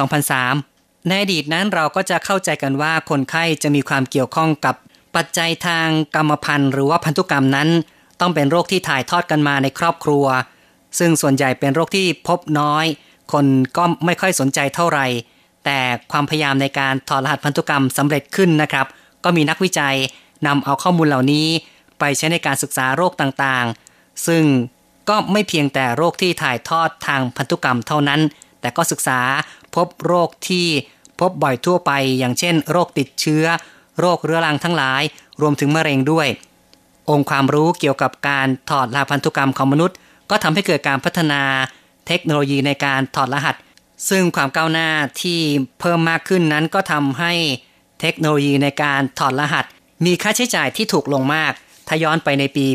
[0.49, 4.75] 2003 ในอดีตนั้นเราก็จะเข้าใจกันว่าคนไข้จะมีความเกี่ยวข้องกับ
[5.15, 7.69] ปัจจัยทางกรรมพันธุ์หรือว่าพันธุกรรมนั้น
[8.21, 10.25] ต้องเป็นโรคที่ถ่ายทอดกันมาในครอบครัว
[10.99, 12.85] ซึ่งส่วนใหญ่เป็นโรคที่พบน้อย
[13.33, 13.45] คน
[13.77, 15.05] ก็ไม่ค่อยสนใจเท่าไหร่
[15.65, 15.79] แต่
[16.11, 18.87] ความพยายามในการถอดรหัสพันธุกรรมสำเร็จขึ้นนะครับ
[19.23, 19.95] ก็มีนักวิจัย
[20.47, 21.47] นำเอาข้อมูลเหล่านี้
[21.99, 24.43] ไปใช้ในการศึกษาโรคต่างๆ ซึ่ง
[25.09, 28.21] ก็ไม่เพียงแต่โรคที่ถ่ายทอดทางพันธุกรรมเท่านั้น
[28.61, 29.19] แต่ก็ศึกษา
[29.75, 30.67] พบโรคที่
[31.19, 33.45] พบบ่อยทั่วไป อย่างเช่น โรคติดเชื้อ
[33.99, 35.01] โรคเรื้อรังทั้งหลาย
[35.41, 36.27] รวมถึงมะเร็งด้วย
[37.09, 39.97] องค์ความรู้เกี่ยวกับการถอดรหัสพันธุกรรมของมนุษย์
[40.29, 41.41] ก็ทำให้เกิดการพัฒนา
[42.07, 43.55] เทคโนโลยีในการถอดรหัส
[44.09, 44.89] ซึ่งความก้าวหน้า
[45.21, 45.39] ที่
[45.79, 47.33] เพิ่มมากขึ้นนั้นก็ทำให้
[48.01, 49.65] เทคโนโลยีในการถอดรหัส
[50.05, 51.53] มีค่าใช้จ่ายที่ถูกลงมาก
[51.89, 52.65] ถ้าย้อนไปในปี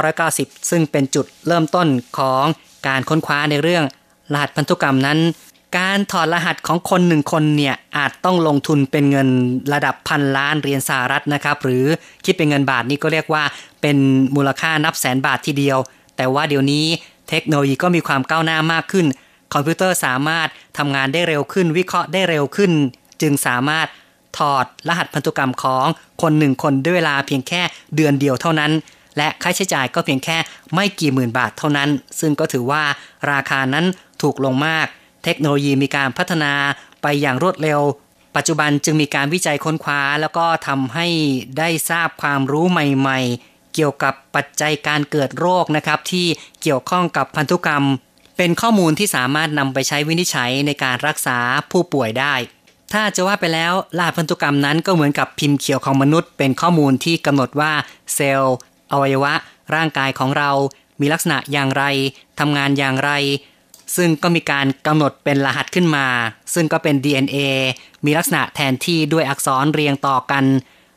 [0.00, 1.88] 1990 ซึ่งเป็นจุดเริ่มต้น
[2.18, 2.44] ของ
[2.86, 3.84] การค้นคว้าในเรื่อง
[4.32, 5.18] รหัสพันธุกรรมนั้น
[5.78, 9.28] การถอดรหัสของคนหนึ่งคนเนี่ยอาจต้องลงทุนเป็นเงิน
[9.72, 11.84] ระดับพันล้านเหรียญสหรัฐนะครับ หรือ
[12.24, 13.42] คิดเป็นเงินบาทนี่ก็เรียกว่า
[13.80, 13.96] เป็น
[14.36, 15.78] มูลค่านับแสนบาททีเดียว
[16.16, 16.84] แต่ว่าเดี๋ยวนี้
[17.28, 19.06] เทคโนโลยีก็มีความก้าวหน้ามากขึ้น
[19.52, 22.70] คอมพิวเตอร์สามารถทำงานได้เร็วขึ้น วิเคราะห์ได้เร็วขึ้น
[23.22, 23.86] จึงสามารถ
[24.38, 25.86] ถอดรหัสพันธุกรรมของ
[26.22, 27.62] คนหนึ่งคนด้วยเวลาเพียงแค่
[27.96, 28.72] เดือนเดียวเท่านั้น
[29.16, 30.36] และค่าใช้จ่ายก็เพียงแค่
[30.74, 31.88] ไม่กี่หมื่นบาทเท่านั้น
[32.20, 32.82] ซึ่งก็ถือว่า
[33.30, 33.84] ราคานั้น
[34.22, 34.86] ถูกลงมาก
[35.24, 36.52] เทคโนโลยีมีการพัฒนา
[37.02, 37.80] ไปอย่างรวดเร็ว
[38.36, 41.06] ปัจจุบันจึงมีการวิจัยค้นคว้า แล้วก็ทำให้
[41.58, 46.26] ได้ทราบความรู้ใหม่ ๆ เกี่ยวกับปัจจัยการเกิดโรคนะครับที่
[46.62, 47.84] เกี่ยวข้องกับพันธุกรรม
[48.36, 51.38] เป็นข้อมูลที่สามารถนำไปใช้วินิจฉัยในการรักษา
[51.70, 52.34] ผู้ป่วยได้
[52.92, 57.72] ถ้าจะว่าไปแล้วรหัสพันธุกรรมนั้นก็เหมือนกับพิมพ์เขียวของมนุษย์ เป็นข้อมูลที่กำหนดว่า
[58.14, 58.56] เซลล์
[58.92, 59.32] อวัยวะ
[59.74, 60.50] ร่างกายของเรา
[61.00, 61.84] มีลักษณะอย่างไร
[62.40, 63.10] ทำงานอย่างไร
[63.96, 66.06] ซึ่งก็มีการกำหนดเป็นรหัสขึ้นมา
[66.54, 67.36] ซึ่งก็เป็น DNA
[68.04, 70.44] มีลักษณะแทนที่ด้วยอักษรเรียงต่อกัน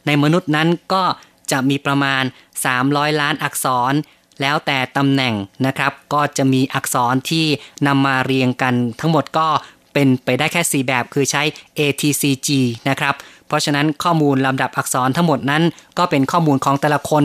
[0.06, 1.04] ในมนุษย์นั้นก็
[1.52, 2.24] จะมีประมาณ
[2.72, 3.94] 300 ล้านอักษร
[4.42, 5.34] แล้วแต่ตำแหน่ง
[5.66, 7.46] นะครับ ก็จะมีอักษรที่
[7.88, 9.48] นำมาเรียงกันทั้งหมดก็
[9.94, 11.44] เป็นไปได้แค่ 4 แบบคือใช้
[11.80, 12.50] ATCG
[12.90, 13.16] นะครับ
[13.48, 15.64] เพราะฉะนั้นข้อมูลลำดับอักษรทั้งหมดนั้น
[15.98, 17.24] ก็เป็นข้อมูลของแต่ละคน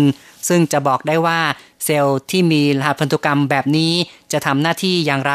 [0.49, 1.41] ซึ่งจะบอกได้ว่า
[1.85, 3.93] เซลล์ที่มีรหัสพันธุกรรมแบบนี้
[4.33, 5.35] จะทำหน้าที่อย่างไร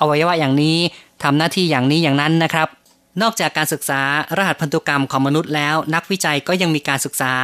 [0.00, 0.76] อวัยวะอย่างนี้
[1.22, 2.68] ทำหน้าที่อย่างนี้อย่างนั้นนะครับ
[3.22, 4.00] นอกจากการศึกษา
[4.36, 7.34] รหัสพันธุกรรมของมนุษย์แล้ว นักวิจัยก็ยังมีการศึกษา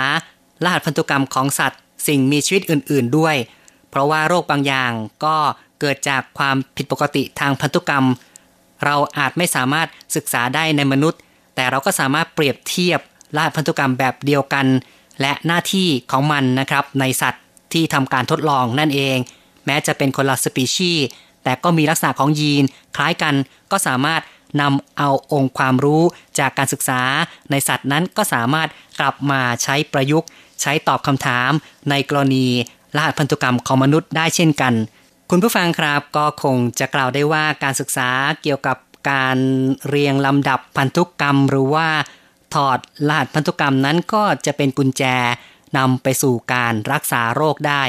[0.65, 3.37] รหัสพันธุกรรมของสัตว์ สิ่งมีชีวิตอื่น ๆด้วย
[3.91, 4.93] เพราะว่าโรคบางอย่าง
[5.25, 5.37] ก็
[5.81, 8.05] เกิดจากความผิดปกติทางพันธุกรรม
[8.85, 11.21] เราอาจไม่สามารถศึกษาได้ในมนุษย์
[11.55, 13.01] แต่เราก็สามารถเปรียบเทียบ
[13.37, 14.67] รหัสพันธุกรรมแบบเดียวกัน
[15.21, 17.43] และหน้าที่ของมันนะครับในสัตว์
[17.73, 19.17] ที่ทำการทดลองนั่นเอง
[19.67, 21.07] แม้จะเป็นคนละสปีชีส์
[21.45, 22.65] แต่ก็มีลักษณะของยีน
[22.97, 23.35] คล้ายกัน
[23.71, 24.23] ก็สามารถ
[24.61, 26.03] นำเอาองค์ความรู้
[26.39, 27.01] จากการศึกษา
[27.51, 28.69] ในสัตว์นั้นก็สามารถ
[29.01, 30.29] กลับมาใช้ประยุกต์
[30.61, 31.51] ใช้ตอบคำถาม
[31.91, 32.47] ในกรณี
[32.97, 34.75] รหัสพันธุกรรมของมนุษย์ได้เช่นกัน
[35.35, 38.09] คุณผู้ฟังครับก็คงจะกล่าวได้ว่าการศึกษา
[38.43, 38.77] เกี่ยวกับ
[39.11, 39.37] การ
[39.89, 41.89] เรียงลำดับพันธุกรรม หรือว่า
[42.55, 45.03] ถอดรหัสพันธุกรรมนั้นก็จะเป็นกุญแจ
[45.77, 47.83] นำไปสู่การรักษาโรคได้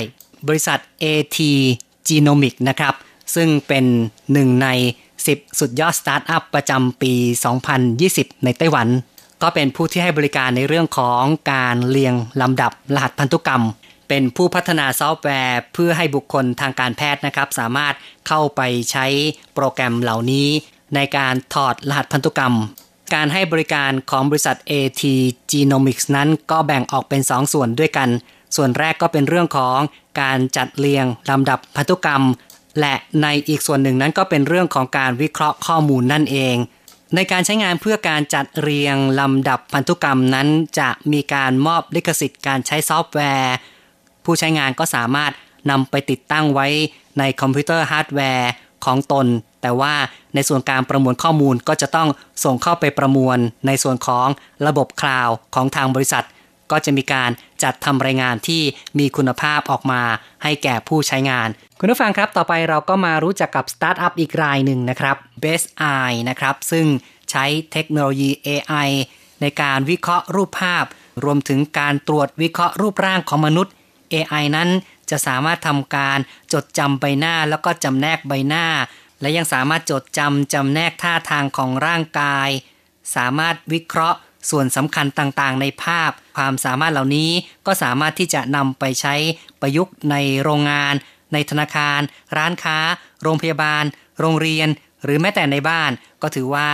[0.47, 1.37] บริษัท AT
[2.07, 2.93] Genomic นะครับ
[3.35, 3.85] ซึ่งเป็น
[4.33, 4.67] หนึ่งใน
[5.15, 7.13] 10 สุดยอดสตาร์ทอัพประจำปี
[7.79, 8.87] 2020 ในไต้หวัน
[9.41, 13.63] ก็เป็นผู้ที่ให้บริการในเรื่องของการเรียงลำดับรหัสพันธุกรรม
[14.15, 17.93] เป็นผู้พัฒนาซอฟต์แวร์เพื่อให้บุคคลทางการแพทย์นะครับ สามารถ
[18.27, 19.05] เข้าไปใช้
[19.55, 20.47] โปรแกรมเหล่านี้
[20.95, 22.55] ในการถอดรหัสพันธุกรรม
[23.13, 25.03] การให้บริการของบริษัท AT
[25.51, 28.09] Genomics นั้นก็แบ่งออกเป็น2ส่วนด้วยกัน
[28.55, 29.77] ส่วนแรกก็เป็นเรื่องของ
[30.21, 32.23] การจัดเรียงลำดับพันธุกรรม
[32.79, 36.55] และในอีกส่วนหนึ่งนั้นก็เป็นเรื่องของการวิเคราะห์ข้อมูลนั่นเอง
[37.15, 40.47] ในการใช้งานเพื่อการจัดเรียงลำดับพันธุกรรมนั้น
[40.79, 43.55] จะมีการมอบลิขสิทธิ์การใช้ซอฟต์แวร์
[44.25, 45.31] ผู้ใช้งานก็สามารถ
[45.69, 46.67] นำไปติดตั้งไว้
[47.19, 48.51] ในคอมพิวเตอร์ฮาร์ดแวร์
[48.85, 49.27] ของตน
[49.61, 49.93] แต่ว่า
[50.35, 52.09] ในส่วนการประมวลข้อมูลก็จะต้อง
[52.43, 54.27] ส่งเข้าไปประมวลในส่วนของ
[54.67, 56.25] ระบบคลาวด์ของทางบริษัท
[56.71, 57.31] ก็จะมีการ
[57.63, 58.61] จัดทำรายงานที่
[58.99, 60.01] มีคุณภาพออกมา
[60.43, 61.47] ให้แก่ผู้ใช้งาน
[61.79, 66.85] คุณผู้ฟังครับต่อไปเราก็มารู้จักกับสตาร์ทอัพอีกรายหนึ่งนะครับ Best Eye นะครับซึ่ง
[67.31, 68.89] ใช้เทคโนโลยี AI
[69.41, 70.85] ในการวิเคราะห์รูปภาพ
[71.23, 73.73] รวมถึงการตรวจวิเคราะห์รูปร่างของมนุษย์
[74.13, 74.69] AI นั้น
[75.09, 76.19] จะสามารถทำการ
[76.53, 78.65] จดจำใบหน้าแล้วก็จำแนกใบหน้า
[79.21, 82.49] และยังสามารถจดจำจำแนกท่าทางของร่างกาย
[83.15, 87.31] สามารถวิเคราะห์ส่วนสำคัญต่างๆ ในภาพ ความสามารถเหล่านี้
[87.65, 89.15] ก็สามารถที่จะนำไปใช้
[89.61, 90.93] ประยุกต์ในโรงงาน
[91.33, 91.99] ในธนาคาร
[92.37, 92.77] ร้านค้า
[93.21, 93.83] โรงพยาบาล
[94.19, 94.67] โรงเรียน
[95.03, 96.69] หรือแม้แต่ในบ้าน ก็ถือว่า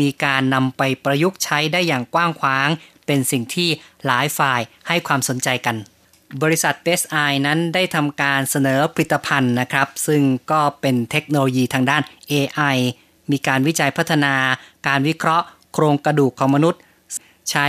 [0.00, 2.68] มีการนำไปประยุกต์ใช้ได้อย่างกว้างขวาง
[3.06, 3.68] เป็นสิ่งที่
[4.06, 5.76] หลายฝ่ายให้ความสนใจกัน
[6.42, 12.76] บริษัท Best Eye นั้นได้ทำการเสนอผลิตภัณฑ์นะครับ ซึ่งก็เป็นเทคโนโลยีทางด้าน AI
[13.30, 14.34] มีการวิจัยพัฒนา
[14.86, 16.80] การวิเคราะห์ โครงกระดูกของมนุษย์
[17.50, 17.66] ใช้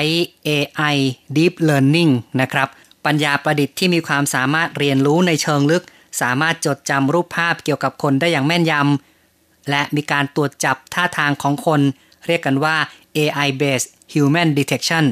[0.47, 0.95] AI
[1.35, 2.67] Deep Learning นะครับ
[3.05, 5.83] ปัญญาประดิษฐ์ที่มีความสามารถเรียนรู้ในเชิงลึก
[6.21, 11.81] สามารถจดจำรูปภาพเกี่ยวกับคนได้อย่างแม่นยำและมีการตรวจจับท่าทางของคน
[12.27, 12.75] เรียกกันว่า
[13.17, 15.05] AI based human detection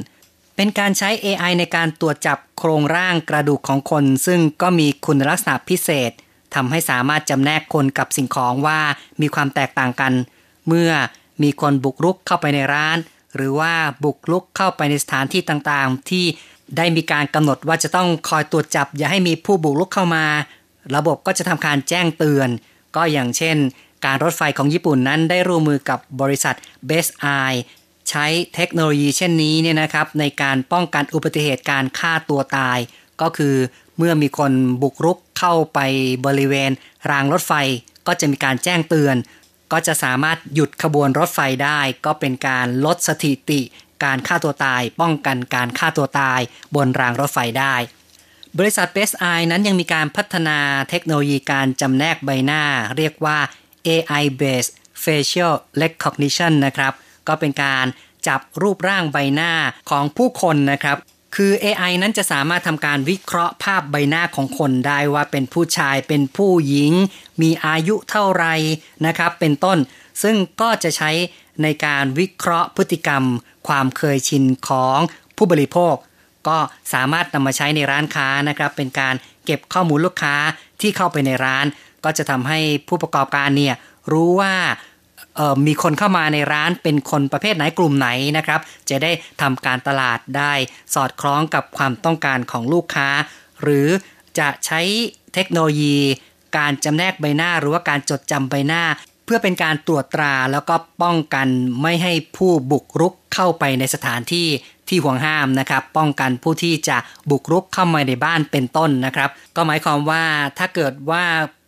[0.56, 6.12] เป็นการใช้ AI ในการตรวจจับโครงร่างกระดูกของคน ซึ่งก็มีคุณลักษณะพิเศษ
[6.56, 8.80] ทำให้สามารถจำแนกคนกับสิ่งของว่า
[9.22, 10.14] มีความแตกต่างกัน
[10.68, 10.92] เมื่อ
[11.44, 12.98] มีคนบุกรุกเข้าไปในร้าน
[13.36, 16.26] หรือว่าบุกรุกเข้าไปในสถานที่ต่างๆ ที่
[16.78, 20.26] ได้มีการกำหนดว่าจะต้องคอยตรวจจับ อย่าให้มีผู้บุกรุกเข้ามา
[20.96, 22.50] ระบบก็จะทำการแจ้งเตือน
[22.96, 23.58] ก็อย่างเช่น
[24.06, 26.56] การรถไฟของญี่ปุ่นนั้นได้ร่วมมือกับบริษัท
[26.90, 27.60] Best Eye
[28.12, 32.78] ใช้เทคโนโลยีเช่นนี้เนี่ยนะครับในการป้องกันอุบัติเหตุการฆ่าตัวตาย
[33.22, 33.56] ก็คือ
[33.98, 35.80] เมื่อมีคนบุกรุกเข้าไป
[36.26, 36.72] บริเวณ
[37.12, 37.54] รางรถไฟ
[38.08, 39.16] ก็จะมีการแจ้งเตือน
[39.72, 43.62] ก็จะสามารถหยุดขบวนรถไฟได้ ก็เป็นการลดสถิติ
[44.04, 46.40] การฆ่าตัวตาย ป้องกันการฆ่าตัวตาย
[46.76, 47.76] บนรางรถไฟได้
[48.58, 50.58] บริษัท Best Eye นั้นยังมีการพัฒนา
[50.90, 52.64] เทคโนโลยีการจำแนกใบหน้า
[52.98, 53.38] เรียกว่า
[53.88, 56.94] AI based facial recognition นะครับ
[57.28, 57.86] ก็เป็นการ
[58.28, 59.52] จับรูปร่างใบหน้า
[59.90, 60.98] ของผู้คนนะครับ
[61.36, 66.94] คือ AI นั้นจะสามารถทำการวิเคราะห์ภาพใบหน้าของคนได้ว่าเป็นผู้ชายเป็นผู้หญิง
[67.42, 68.46] มีอายุเท่าไร
[69.06, 69.78] นะครับ เป็นต้น
[70.24, 71.12] ซึ่งก็จะใช้
[71.64, 73.24] ในการวิเคราะห์พฤติกรรม
[73.68, 74.98] ความเคยชินของ
[75.38, 75.96] ผู้บริโภค
[76.48, 76.58] ก็
[76.94, 80.36] สามารถนำมาใช้ในร้านค้านะครับ เป็นการเก็บข้อมูลลูกค้า
[80.82, 81.66] ที่เข้าไปในร้าน
[82.04, 83.76] ก็จะทำให้ผู้ประกอบการเนี่ย
[84.12, 84.54] รู้ว่า
[85.68, 90.54] มีคนเข้ามาในร้านเป็นคนประเภทไหนกลุ่มไหนนะครับ จะได้ทำการตลาดได้
[90.94, 93.10] สอดคล้องกับความต้องการของลูกค้า
[93.62, 93.88] หรือ
[94.40, 94.82] จะใช้
[95.34, 95.98] เทคโนโลยี
[96.58, 98.84] การจำแนกใบหน้าหรือว่าการจดจำใบหน้า
[99.26, 101.48] เพื่อเป็นการตรวจตราแล้วก็ป้องกัน
[101.82, 104.48] ไม่ให้ผู้บุกรุกเข้าไปในสถานที่
[104.92, 106.98] ที่ห่วงห้ามนะครับ ป้องกันผู้ที่จะ
[107.30, 110.24] บุกรุกเข้ามาในบ้านเป็นต้นนะครับ ก็หมายความว่า
[110.58, 111.24] ถ้าเกิดว่า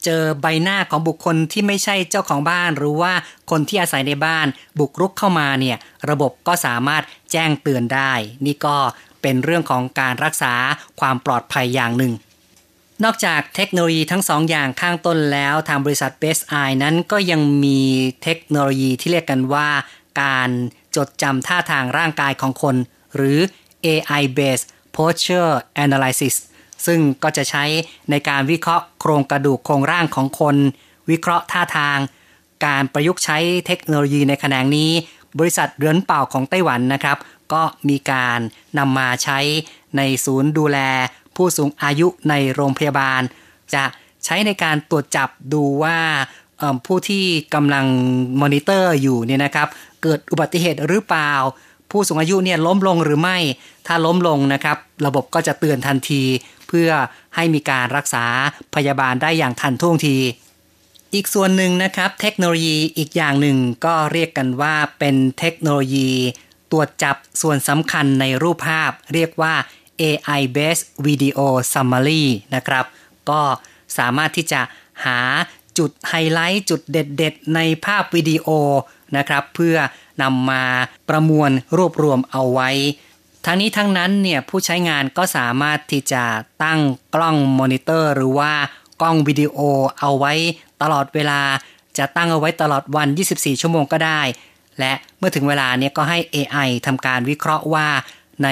[0.06, 3.14] เจอใบหน้าของบุคคลที่ไม่ใช่เจ้าของบ้าน หรือว่า
[3.52, 4.48] คนที่อาศัยในบ้าน
[4.80, 5.78] บุกรุกเข้ามาเนี่ย
[6.10, 8.12] ระบบก็สามารถแจ้งเตือนได้
[8.46, 8.78] นี่ก็
[9.22, 10.54] เป็นเรื่องของการรักษา
[11.00, 12.14] ความปลอดภัยอย่างหนึ่ง
[13.04, 17.80] นอกจากเทคโนโลยีทั้งสองอย่างข้างต้นแล้วทางบริษัท Best Eye นั้นก็ยังมี
[18.24, 19.70] เทคโนโลยีที่เรียกกันว่า
[20.22, 20.50] การ
[20.96, 22.76] จดจำท่าทางร่างกายของคน
[23.16, 23.40] หรือ
[23.86, 25.52] AI based posture
[25.84, 26.36] analysis
[26.86, 27.64] ซึ่งก็จะใช้
[28.10, 30.56] ในการวิเคราะห์โครงกระดูกโครงร่างของคน
[31.10, 32.00] วิเคราะห์ท่าทาง
[32.66, 34.92] การประยุกต์ใช้เทคโนโลยีในแขนงนี้
[35.40, 37.18] บริษัทเรือนเป่าของไต้หวันนะครับ
[37.54, 38.40] ก็มีการ
[38.78, 39.40] นำมาใช้
[39.98, 40.80] ในศูนย์ดูแล
[41.36, 43.22] ผู้สูงอายุในโรงพยาบาล
[43.74, 43.84] จะ
[44.26, 45.98] ใช้ในการตรวจจับดูว่า
[46.86, 47.86] ผู้ที่กำลัง
[48.42, 49.68] มอนิเตอร์อยู่เนี่ยนะครับ
[50.02, 51.34] เกิดอุบัติเหตุหรือเปล่า
[51.94, 53.38] ผู้สูงอายุเนี่ยล้มลงหรือไม่
[53.88, 56.24] ถ้าล้มลงนะครับ ระบบก็จะเตือนทันที
[56.68, 56.90] เพื่อ
[57.36, 58.26] ให้มีการรักษา
[58.76, 60.18] พยาบาลได้อย่างทันท่วงที
[61.14, 66.10] อีกส่วนหนึ่งนะครับ เทคโนโลยีอีกอย่างหนึ่งก็เรียกกันว่าเป็นเทคโนโลยี
[66.72, 69.54] ตรวจจับส่วนสำคัญในรูปภาพ เรียกว่า
[70.02, 71.40] AI based video
[71.74, 72.24] summary
[72.56, 72.86] นะครับ
[73.30, 73.42] ก็
[73.98, 74.62] สามารถที่จะ
[75.06, 75.20] หา
[75.78, 78.48] จุดไฮไลท์จุดเด็ด ๆ ในภาพวิดีโอ
[79.18, 79.76] นะครับ เพื่อ
[80.22, 80.64] นำมา
[81.10, 82.70] ประมวลรวบรวมเอาไว้
[83.46, 86.24] ทั้งนี้ทั้งนั้นเนี่ยผู้ใช้งานก็สามารถที่จะ
[86.64, 86.80] ตั้ง
[87.16, 88.52] กล้องมอนิเตอร์ หรือว่า
[89.02, 89.58] กล้องวิดีโอ
[90.00, 90.34] เอาไว้
[90.82, 91.42] ตลอดเวลา
[91.98, 94.22] จะตั้งเอาไว้ตลอดวัน 24 ชั่วโมงก็ได้
[94.80, 97.88] และเมื่อถึงเวลาเนี่ยก็ให้ AI ทำการวิเคราะห์ว่า
[98.44, 98.50] ใน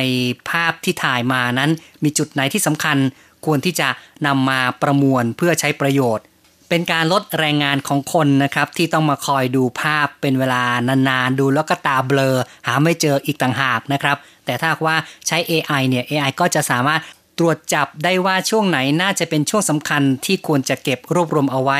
[0.49, 1.71] ภาพที่ถ่ายมานั้น
[2.03, 2.97] มีจุดไหนที่สำคัญ
[3.45, 3.89] ควรที่จะ
[4.27, 6.25] นำมาประมวลเพื่อใช้ประโยชน์
[6.73, 12.35] เป็นการลดแรงงานของคนนะครับ ที่ต้องมาคอยดูภาพเป็นเวลานานๆ ดูแล้วก็ตาเบลอ
[12.67, 14.95] หาไม่เจออีกต่างหากนะครับ แต่ถ้าว่า
[15.27, 17.01] ใช้ AI เนี่ย AI ก็จะสามารถ
[17.39, 21.79] ตรวจจับได้ว่าช่วงไหนน่าจะเป็นช่วงสำคัญที่ควรจะเก็บรวบรวมเอาไว้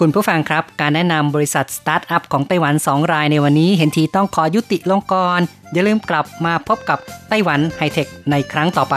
[0.00, 5.40] คุณผู้ฟังครับ การแนะนำบริษัทสตาร์ทอัพของไต้หวัน 2 รายในวันนี้ เห็นทีต้องขอยุติลงกร
[5.72, 8.96] อย่าลืมกลับมาพบกับไต้หวันไฮเทคในครั้งต่อไป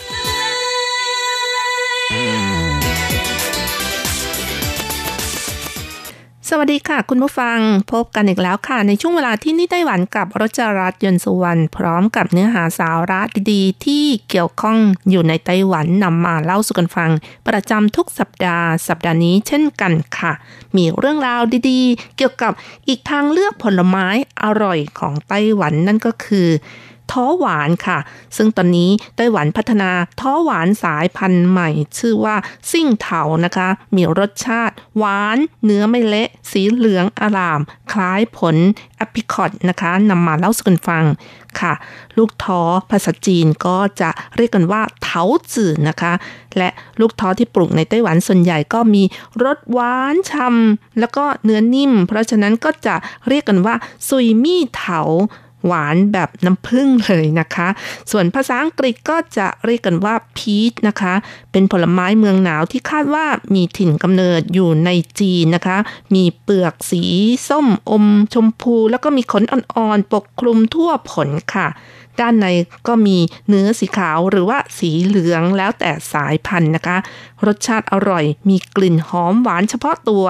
[6.53, 7.59] สวัสดีค่ะ คุณผู้ฟัง
[7.91, 14.77] พบกันอีกแล้วค่ะ ในช่วงเวลาที่นี่ไต้หวันกับรจรัสยนสุวรรณพร้อมกับเนื้อหาสาระดีๆ ที่เกี่ยวข้อง
[15.09, 17.11] อยู่ในไต้หวันนำมาเล่าสู่กันฟัง
[17.47, 20.33] ประจำทุกสัปดาห์ สัปดาห์นี้เช่นกันค่ะ
[20.75, 22.51] มีเรื่องราวดีๆ เกี่ยวกับ
[22.87, 24.07] อีกทางเลือกผลไม้
[24.43, 26.47] อร่อยของไต้หวันนั่นก็คือ
[27.11, 27.99] ท้อหวานค่ะ
[28.37, 32.35] ซึ่งตอนนี้ไต้หวันพัฒนาท้อหวานสายพันธุ์ใหม่ ชื่อว่า
[32.71, 37.61] ซิ่งเถานะคะ มีรสชาติ หวาน เนื้อไม่เละ สีเหลืองอาราม
[37.91, 38.55] คล้ายผล
[38.97, 41.03] แอปริคอตนะคะนำมาเล่าสู่กันฟัง
[41.59, 41.73] ค่ะ
[42.17, 46.13] ลูกท้อภาษาจีนก็จะเรียกกันว่าเถาจื่อนะคะ
[46.57, 49.03] และลูกท้อที่ปลูกในไต้หวันส่วนใหญ่ก็มี
[49.43, 52.95] รสหวานฉ่ำแล้วก็เนื้อนิ่ม เพราะฉะนั้นก็จะ
[53.27, 53.75] เรียกกันว่า
[54.07, 55.01] ซุยมี่เถา
[55.65, 57.67] หวานแบบน้ำผึ้งเลยนะคะ
[58.11, 61.13] ส่วนภาษาอังกฤษก็จะเรียกกันว่าพีชนะคะ
[61.51, 65.77] เป็นผลไม้เมืองหนาวที่คาดว่ามีถิ่นกำเนิดอยู่ในจีนนะคะ
[66.15, 67.03] มีเปลือกสี
[67.49, 71.67] ส้มอมชมพู แล้วก็มีขนอ่อนๆ ปกคลุมทั่วผลค่ะ
[72.19, 72.47] ด้านใน
[72.87, 73.17] ก็มี
[73.49, 76.97] เนื้อสีขาวหรือว่าสีเหลืองแล้วแต่สายพันธุ์นะคะ
[77.45, 80.25] รสชาติอร่อย มีกลิ่นหอมหวานเฉพาะตัว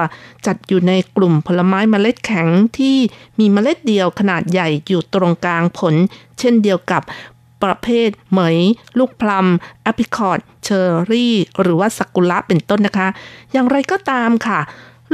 [0.46, 2.98] จัดอยู่ในกลุ่มผลไม้เมล็ดแข็งที่
[3.40, 5.96] มีเมล็ดเดียวขนาดใหญ่อยู่ตรงกลางผล
[6.40, 7.02] เช่นเดียวกับ
[7.64, 8.58] ประเภทเหมย
[8.98, 9.48] ลูกพลัม
[9.84, 13.08] แอปริคอตเชอร์รี่ หรือว่าสักุระเป็นต้นนะคะ
[13.52, 14.60] อย่างไรก็ตามค่ะ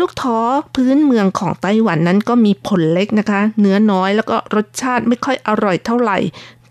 [0.01, 0.37] ลูกท้อ
[0.75, 6.17] พื้นเมืองของไต้หวันนั้นก็มีผลเล็กนะคะ เนื้อน้อยแล้วก็รสชาติไม่ค่อยอร่อยเท่าไหร่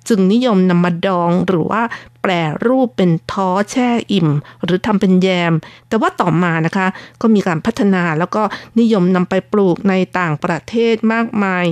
[0.08, 1.82] จึงนิยมนำมาดองหรือว่า
[2.22, 2.32] แปร
[2.66, 4.28] รูปเป็นท้อแช่อิ่ม
[4.64, 5.52] หรือทำเป็นแยม
[5.88, 6.86] แต่ว่าต่อมานะคะ
[7.20, 8.42] ก็มีการพัฒนาแล้วก็
[8.80, 11.64] นิยมนำไปปลูกในต่างประเทศมากมาย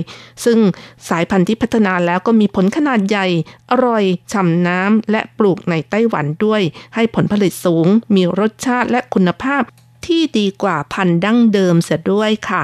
[0.45, 0.59] ซึ่ง
[1.09, 3.27] สายพันธุ์ที่พัฒนาแล้วก็มีผลขนาดใหญ่
[3.71, 6.61] อร่อยฉ่ำน้ำและปลูกในไต้หวันด้วย
[6.95, 9.61] ให้ผลผลิตสูง มีรสชาติและคุณภาพ
[10.05, 12.63] ที่ดีกว่าพันธุ์ดั้งเดิมเสียด้วยค่ะ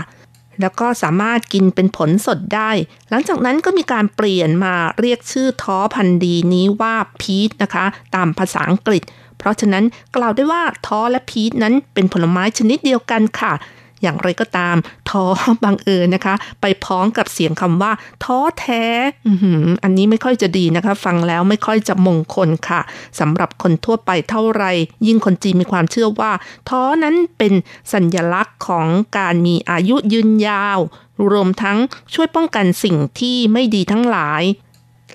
[0.62, 2.72] แล้วก็สามารถกินเป็นผลสดได้
[3.10, 7.86] หลังจากนั้นก็มีการเปลี่ยนมาเรียกชื่อท้อพันธุ์ดีนี้ว่าพีชนะคะ
[8.16, 9.04] ตามภาษาอังกฤษ
[9.38, 9.86] เพราะฉะนั้น
[10.16, 13.54] กล่าวได้ว่าท้อและพีชนั้นเป็นผลไม้ชนิดเดียวกันค่ะ
[14.02, 14.76] อย่างไรก็ตาม
[15.10, 15.24] ท้อ
[15.64, 17.92] บังเอิญนะคะ ไปพ้องกับเสียงคำว่า
[18.24, 18.84] ท้อแท้
[19.84, 22.82] อันนี้ไม่ค่อยจะดีนะคะ ฟังแล้วไม่ค่อยจะมงคลค่ะ
[23.20, 24.64] สำหรับคนทั่วไปเท่าไร
[25.08, 26.32] ยิ่งคนจีนมีความเชื่อว่า
[26.70, 27.54] ท้อนั้นเป็น
[27.94, 28.88] สัญญลักษณ์ของ
[29.18, 30.80] การมีอายุยืนยาว
[31.32, 31.78] รวมทั้ง
[32.14, 34.44] ช่วยป้องกันสิ่งที่ไม่ดีทั้งหลาย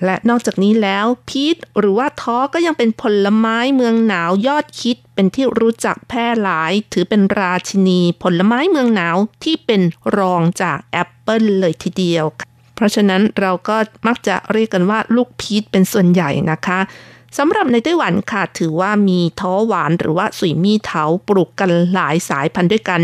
[0.05, 9.81] และนอกจากนี้แล้วพีชหรือว่าท้อก็ยังเป็นผลไม้เมืองหนาวยอดฮิตเป็นที่รู้จักแพร่หลาย ถือเป็นราชินีผลไม้เมืองหนาวที่เป็น
[10.17, 12.25] รองจากแอปเปิลเลยทีเดียว
[12.75, 16.79] เพราะฉะนั้นเราก็มักจะเรียกกันว่าลูกพีชเป็นส่วนใหญ่นะคะ
[17.37, 23.01] สำหรับในไต้หวันค่ะถือว่ามีท้อหวานหรือว่า水蜜桃ปลูกกันหลายสายพันธุ์ด้วยกัน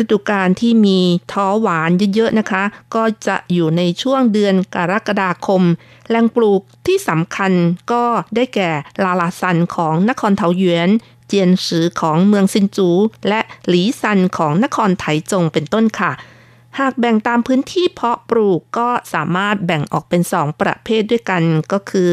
[0.00, 0.98] ฤดูกาลที่มี
[1.32, 5.62] ท้อหวานเยอะๆนะคะ ก็จะอยู่ในช่วงเดือนกรกฎาคม
[6.08, 7.52] แหล่งปลูกที่สำคัญ
[7.92, 8.70] ก็ได้แก่
[9.04, 10.90] ลาลาซันของนครเทาหยวน
[11.28, 12.90] เจียนซือของเมืองซินจู
[13.28, 16.12] และหลีซันของนครไถจงเป็นต้นค่ะ
[16.78, 21.42] หากแบ่งตามพื้นที่เพาะปลูกก็สามารถแบ่งออกเป็นสองประเภทด้วยกัน
[21.72, 22.12] ก็คือ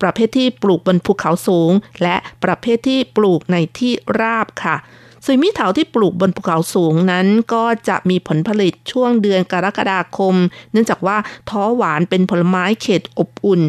[0.00, 4.76] ประเภทที่ปลูกบนภูเขาสูง และประเภทที่ปลูกในที่ราบค่ะ
[5.30, 10.34] สุยมีเถาที่ปลูกบนภูเขาสูงนั้นก็จะมีผลผลิตช่วงเดือนกรกฎาคม
[10.72, 11.16] เนื่องจากว่า
[11.50, 13.60] ท้อหวานเป็นผลไม้เขตอบอุ่น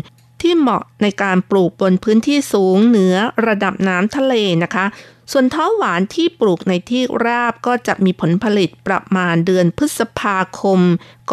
[0.41, 3.15] ที่เหมาะในการปลูกบนพื้นที่สูงเหนือ
[3.47, 4.33] ระดับน้ำทะเล
[4.63, 4.85] นะคะ
[5.31, 10.79] ส่วนท้อหวานที่ปลูกในที่ราบก็จะมีผลผลิตประมาณเดือนพฤษภาคม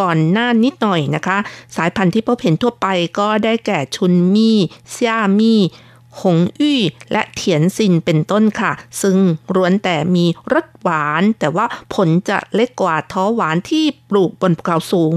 [0.00, 1.38] ก่อนหน้านิดหน่อยนะคะ
[1.76, 2.86] สายพันธุ์ที่พบเห็นทั่วไป
[3.18, 4.58] ก็ได้แก่ชุนมี่
[4.90, 5.60] เซียมี่
[6.22, 6.80] หงอี้
[7.12, 9.18] และเถียนซินเป็นต้นค่ะ ซึ่ง
[9.54, 15.16] ร้วนแต่มีรสหวาน แต่ว่าผลจะเล็กกว่าท้อหวานที่ปลูกบนภูเขาสูง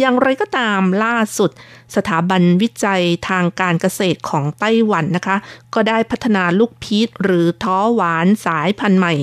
[0.00, 1.50] อย่างไรก็ตามล่าสุด
[1.96, 5.36] สถาบันวิจัยทางการเกษตรของไต้หวันนะคะ
[5.74, 9.14] ก็ได้พัฒนาลูกพีชหรือท้อหวานสายพันธุ์ใหม่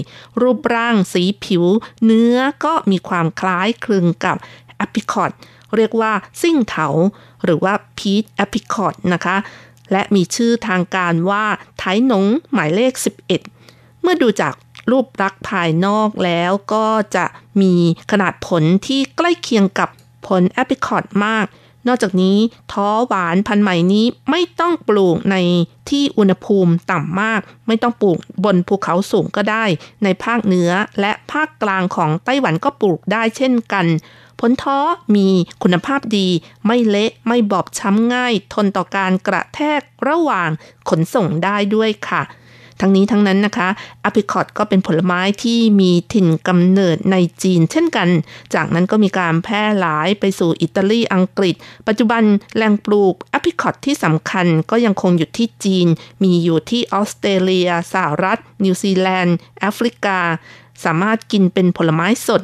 [0.41, 1.63] รูปร่างสีผิว
[2.05, 4.38] เนื้อก็มีความคล้ายคลึงกับ
[4.78, 5.32] แอปริคอต
[5.76, 6.88] เรียกว่าซิ่งเถา
[7.43, 9.36] หรือว่าพีชแอปริคอตนะคะ
[9.91, 11.45] และมีชื่อทางการว่า
[11.79, 12.93] ไถหนงหมายเลข
[13.47, 14.53] 11 เมื่อดูจาก
[14.91, 17.25] รูปลักษณ์ภายนอกแล้วก็จะ
[17.61, 17.73] มี
[18.11, 19.89] ขนาดผลที่ใกล้เคียงกับ
[20.27, 21.45] ผลแอปริคอตมาก
[21.88, 22.38] นอกจากนี้
[22.71, 25.36] ท้อหวานพันธุ์ใหม่นี้ไม่ต้องปลูกใน
[25.89, 29.65] ที่อุณหภูมิต่ำมาก ไม่ต้องปลูกบนภูเขาสูงก็ได้
[30.03, 30.71] ในภาคเหนือ
[31.01, 33.86] และภาคกลางของไต้หวันก็ปลูกได้เช่นกัน
[34.39, 34.79] ผลท้อ
[35.15, 35.27] มี
[35.63, 36.27] คุณภาพดี
[36.65, 40.49] ไม่เละไม่บอบช้ำง่าย ทนต่อการกระแทกระหว่าง
[40.89, 42.23] ขนส่งได้ด้วยค่ะ
[42.81, 43.69] ทั้งนี้ทั้งนั้นนะคะ
[44.05, 48.09] อพิคอตก็เป็นผลไม้ที่มีถิ่นกำเนิดในจีนเช่นกัน
[48.55, 51.55] จากนั้นก็มีการแพร่หลายไปสู่อิตาลีอังกฤษ
[51.88, 52.23] ปัจจุบัน
[52.55, 55.88] แหล่งปลูกอพิคอตที่สำคัญก็ยังคงอยู่ที่จีน
[56.23, 60.19] มีอยู่ที่ออสเตรเลียสหรัฐ นิวซีแลนด์ แอฟริกา
[60.83, 62.41] สามารถกินเป็นผลไม้สด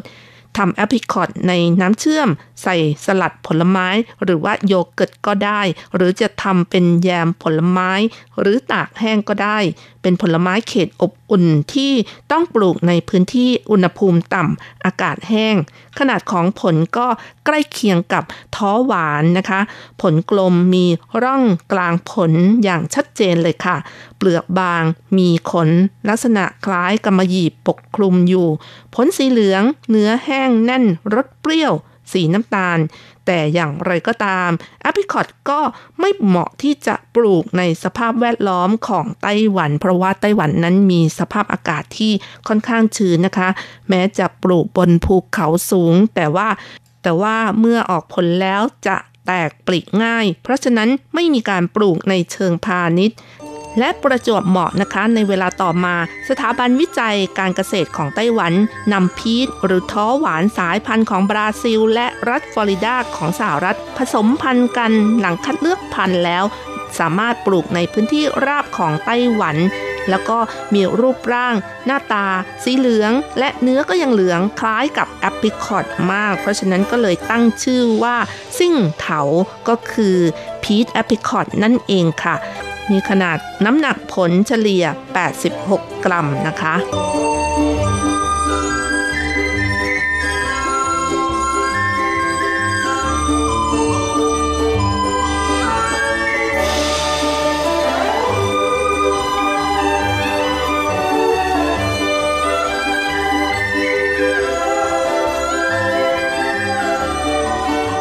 [0.57, 2.29] ทำแอปริคอตในน้ำเชื่อม
[2.63, 2.75] ใส่
[3.05, 3.87] สลัดผลไม้
[4.23, 5.61] หรือว่าโยเกิร์ตก็ได้
[5.95, 7.91] หรือจะทำเป็นแยมผลไม้
[8.39, 9.59] หรือตากแห้งก็ได้
[10.01, 11.93] เป็นผลไม้เขตอบ อุ่นที่
[12.31, 15.55] ต้องปลูกในพื้นที่อุณหภูมิต่ำอากาศแห้ง
[15.99, 17.07] ขนาดของผลก็
[17.45, 18.23] ใกล้เคียงกับ
[18.55, 19.59] ท้อหวานนะคะ
[20.01, 20.85] ผลกลมมี
[21.23, 22.31] ร่องกลางผล
[22.63, 23.77] อย่างชัดเจนเลยค่ะ
[24.17, 24.83] เปลือกบาง
[25.17, 25.69] มีขน
[26.09, 28.47] ลักษณะคล้ายกำมะหยี่ปกคลุมอยู่
[28.95, 31.73] ผลสีเหลืองเนื้อแห้งแน่นรสเปรี้ยว
[32.13, 32.79] สีน้ำตาล
[33.25, 34.49] แต่อย่างไรก็ตาม
[34.81, 35.59] แอปริคอตก็
[35.99, 42.13] ไม่เหมาะที่จะปลูกในสภาพแวดล้อมของไต้หวัน เพราะว่าไต้หวันนั้นมีสภาพอากาศที่
[42.47, 43.49] ค่อนข้างชื้นนะคะ
[43.89, 46.47] แม้จะปลูกบนภูเขาสูง แต่ว่า
[47.03, 48.97] แต่ว่าเมื่อออกผลแล้วจะ
[49.27, 53.17] แตกปลีกง่าย เพราะฉะนั้นไม่มีการปลูกในเชิงพาณิชย์
[53.79, 55.95] และประจวบเหมาะนะคะในเวลาต่อมา
[56.29, 58.53] สถาบันวิจัยการเกษตรของไต้หวัน
[58.93, 66.43] นำพีชหรือท้อหวานสายพันธุ์ของบราซิล และรัฐฟลอริดาของสหรัฐ ผสมพันธุ์กันหลังคัดเลือกพันธุ์แล้ว
[66.99, 69.57] สามารถปลูกในพื้นที่ราบของไต้หวัน
[70.09, 70.37] แล้วก็
[70.73, 71.55] มีรูปร่าง
[71.85, 72.27] หน้าตา
[72.63, 78.15] สีเหลือง และเนื้อก็ยังเหลืองคล้ายกับแอปริคอตมาก เพราะฉะนั้นก็เลยตั้งชื่อว่า
[78.57, 79.21] ซิ่งเถา
[79.69, 80.17] ก็คือ
[80.63, 82.35] พีชแอปริคอตนั่นเองค่ะ
[82.91, 84.85] มีขนาดน้ำหนักผลเฉลี่ย
[85.45, 86.75] 86 กรัมนะคะ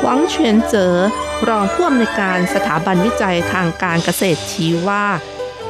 [0.02, 0.94] หวังเฉียนเจอ
[1.48, 5.04] รองผู้อำนวยการสถาบันวิจัยทางการเกษตรชี้ว่า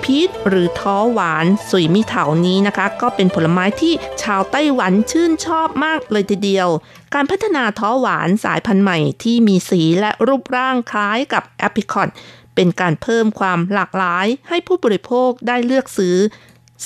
[0.02, 6.68] พีชหรือท้อหวานสุยมิเถานี้นะคะ ก็เป็นผลไม้ที่ชาวไต้หวันชื่นชอบมากเลยทีเดียว
[7.14, 12.08] การพัฒนาท้อหวานสายพันธุ์ใหม่ที่มีสีและรูปร่างคล้ายกับแอปริคอต
[12.54, 16.16] เป็นการเพิ่มความหลากหลายให้ผู้บริโภคได้เลือกซื้อ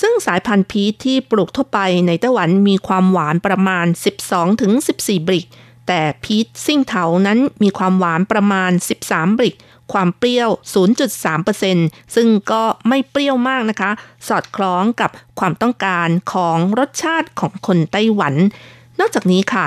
[0.01, 3.85] ซึ่งสายพันธุ์พีชที่ปลูกทั่วไปในไต้หวันมีความหวานประมาณ
[4.51, 5.47] 12-14 บริก
[5.87, 8.71] แต่พีชซิ่งเถานั้นมีความหวานประมาณ
[9.05, 9.55] 13 บริก
[9.93, 10.49] ความเปรี้ยว
[11.31, 13.91] 0.3%ซึ่งก็ไม่เปรี้ยวมากนะคะ
[14.27, 18.33] สอดคล้องกับความต้องการของรสชาติของคนไต้หวัน
[18.99, 19.65] นอกจากนี้ค่ะ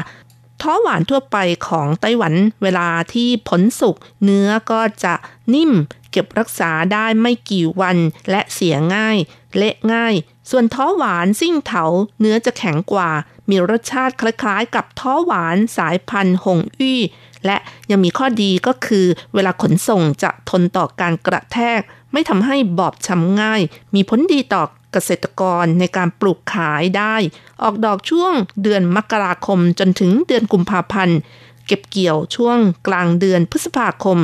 [0.62, 1.36] ท้อหวานทั่วไป
[1.68, 5.14] ของไต้หวันเวลาที่ผลสุกเนื้อก็จะ
[5.54, 5.72] นิ่ม
[6.10, 7.96] เก็บรักษาได้ไม่กี่วัน
[8.30, 9.16] และเสียง่าย
[9.56, 10.14] เละง่าย
[10.50, 11.84] ส่วนท้อหวานซิ่งเถา
[12.20, 13.10] เนื้อจะแข็งกว่า
[13.50, 17.00] มีรสชาติคล้ายๆ กับท้อหวานสายพันธุ์หงอี้
[17.46, 17.56] และ
[17.90, 21.80] ยังมีข้อดีก็คือ เวลาขนส่งจะทนต่อการกระแทก
[22.12, 23.60] ไม่ทำให้บอบช้ำง่าย
[23.94, 27.14] มีผลดีต่อ เกษตรกรในการปลูกขายได้
[27.62, 28.32] ออกดอกช่วง
[28.62, 31.18] เดือนมกราคมจนถึงเดือนกุมภาพันธ์
[31.66, 34.18] เก็บเกี่ยวช่วงกลางเดือนพฤษภาคม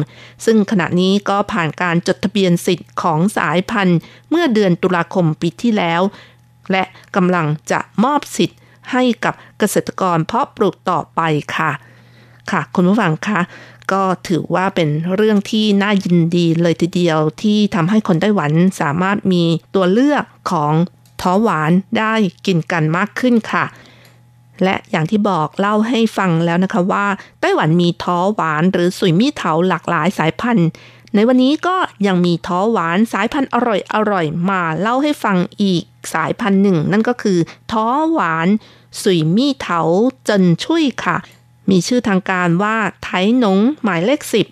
[0.45, 3.99] ซึ่งขณะนี้ก็ผ่านการจดทะเบียนสิทธิ์ของสายพันธุ์
[4.31, 6.03] เมื่อเดือนตุลาคมปีที่แล้ว
[6.73, 6.85] และ
[7.17, 8.59] กำลังจะมอบสิทธิ์
[8.93, 11.21] ให้กับเกษตรกรเพาะปลูกต่อไป
[11.57, 11.73] ค่ะ
[12.51, 13.41] ค่ะ คุณผู้ฟังคะ
[13.93, 19.43] ก็ถือว่าเป็นเรื่องที่น่ายินดีเลยทีเดียวที่ทำให้คนไต้หวันสามารถมี
[19.75, 20.73] ตัวเลือกของ
[21.21, 22.15] ท้อหวานได้
[22.47, 23.65] กินกันมากขึ้นค่ะ
[24.65, 27.07] และอย่างที่บอกเล่าให้ฟังแล้วนะคะว่า
[27.41, 30.69] ไต้หวันมีท้อหวานหรือสุยมี่เถาหลากหลายสายพันธุ์
[31.15, 31.77] ในวันนี้ก็
[32.07, 37.39] ยังมีท้อหวานสายพันธุ์อร่อยอร่อยมาเล่าให้ฟังอีกสายพันธุ์หนึ่ง นั่นก็คือ
[37.73, 38.49] ท้อหวาน
[39.03, 39.81] สุยมี่เถา
[40.25, 41.17] เจินชุยค่ะ
[41.71, 44.47] มีชื่อทางการว่าไถหนงหมายเลขสิบ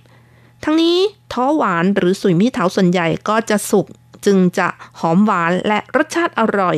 [0.65, 0.97] ทั้งนี้
[1.33, 3.87] ท้อหวานหรือสุยมีเถาส่วนใหญ่ก็จะสุก
[4.27, 4.69] จึงจะ
[5.01, 6.77] หอมหวานและรสชาติอร่อย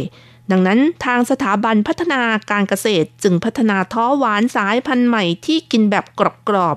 [0.51, 6.05] ดังนั้นทางสถาบันพัฒนาการเกษตรจึงพัฒนาท้อหวานสายพันธุ์ใหม่ที่กินแบบ
[6.49, 6.77] กรอบ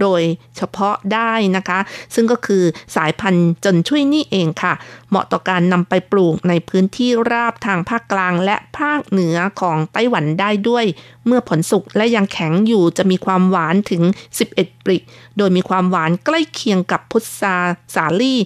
[0.00, 0.22] โดย
[0.56, 1.78] เฉพาะได้นะคะ
[2.14, 2.62] ซึ่งก็คือ
[2.96, 4.72] สายพันธุ์จนช่วยนี่เองค่ะ
[5.08, 10.84] เหมาะต่อการนำไปปลูกในพื้นที่ราบทางภาคกลางและภาคเหนือของไต้หวันได้ด้วย
[11.26, 14.02] เมื่อผลสุกและยังแข็งอยู่จะมีความหวานถึง
[14.44, 15.02] 11 ปริก
[15.36, 17.56] โดยมีความหวานใกล้เคียงกับพุทรา
[17.94, 18.40] สาลี่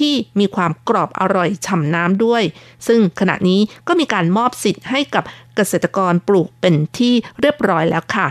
[0.10, 2.42] ี่มีความกรอบอร่อยฉ่ำน้ำด้วย
[2.86, 5.24] ซึ่งขณะนี้ก็มีการมอบสิทธิ์ให้กับ
[5.56, 8.26] เกษตรกรปลูกเป็นที่เรียบร้อยแล้วค่ะ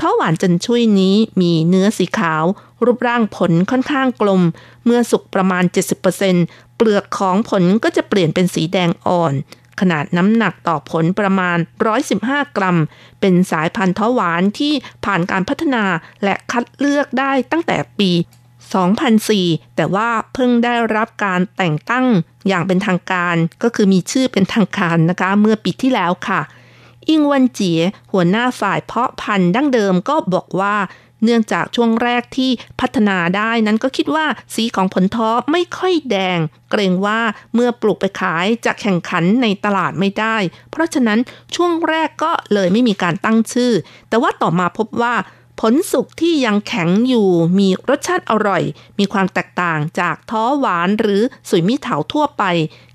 [0.00, 2.44] ท้อหวานจันช่วยนี้มีเนื้อสีขาว
[2.84, 4.42] รูปร่างผลค่อนข้างกลม
[4.84, 5.64] เมื่อสุกประมาณ
[6.20, 9.34] 70%เปลือกของผลก็จะเปลี่ยนเป็นสีแดงอ่อน
[9.80, 11.58] ขนาดน้ำหนักต่อผลประมาณ
[12.06, 12.78] 115 กรัม
[13.20, 14.72] เป็นสายพันธุ์ท้อหวานที่
[15.04, 15.84] ผ่านการพัฒนา
[16.24, 18.10] และคัดเลือกได้ตั้งแต่ปี
[18.94, 22.06] 2004 แต่ว่าเพิ่งได้รับการแต่งตั้ง
[22.48, 26.40] อย่างเป็นทางการ ก็คือมีชื่อเป็นทางการนะคะ เมื่อปีที่แล้วค่ะ
[27.08, 27.80] อิงวันเจีย
[28.12, 30.76] หัวหน้าฝ่ายเพาะพันธุ์ดั้งเดิมก็บอกว่า
[31.24, 32.50] เนื่องจากช่วงแรกที่
[32.80, 36.38] พัฒนาได้นั้นก็คิดว่าสีของผลท้อไม่ค่อยแดง
[36.70, 37.20] เกรงว่า
[37.54, 40.36] เมื่อปลูกไปขายจะแข่งขันในตลาดไม่ได้
[40.70, 41.18] เพราะฉะนั้น
[41.54, 43.72] ช่วงแรกก็เลยไม่มีการตั้งชื่อ
[44.08, 45.14] แต่ว่าต่อมาพบว่า
[45.60, 47.28] ผลสุกที่ยังแข็งอยู่
[47.58, 48.62] มีรสชาติอร่อย
[48.98, 52.42] มีความแตกต่างจากท้อหวานหรือสุยมีเถาทั่วไป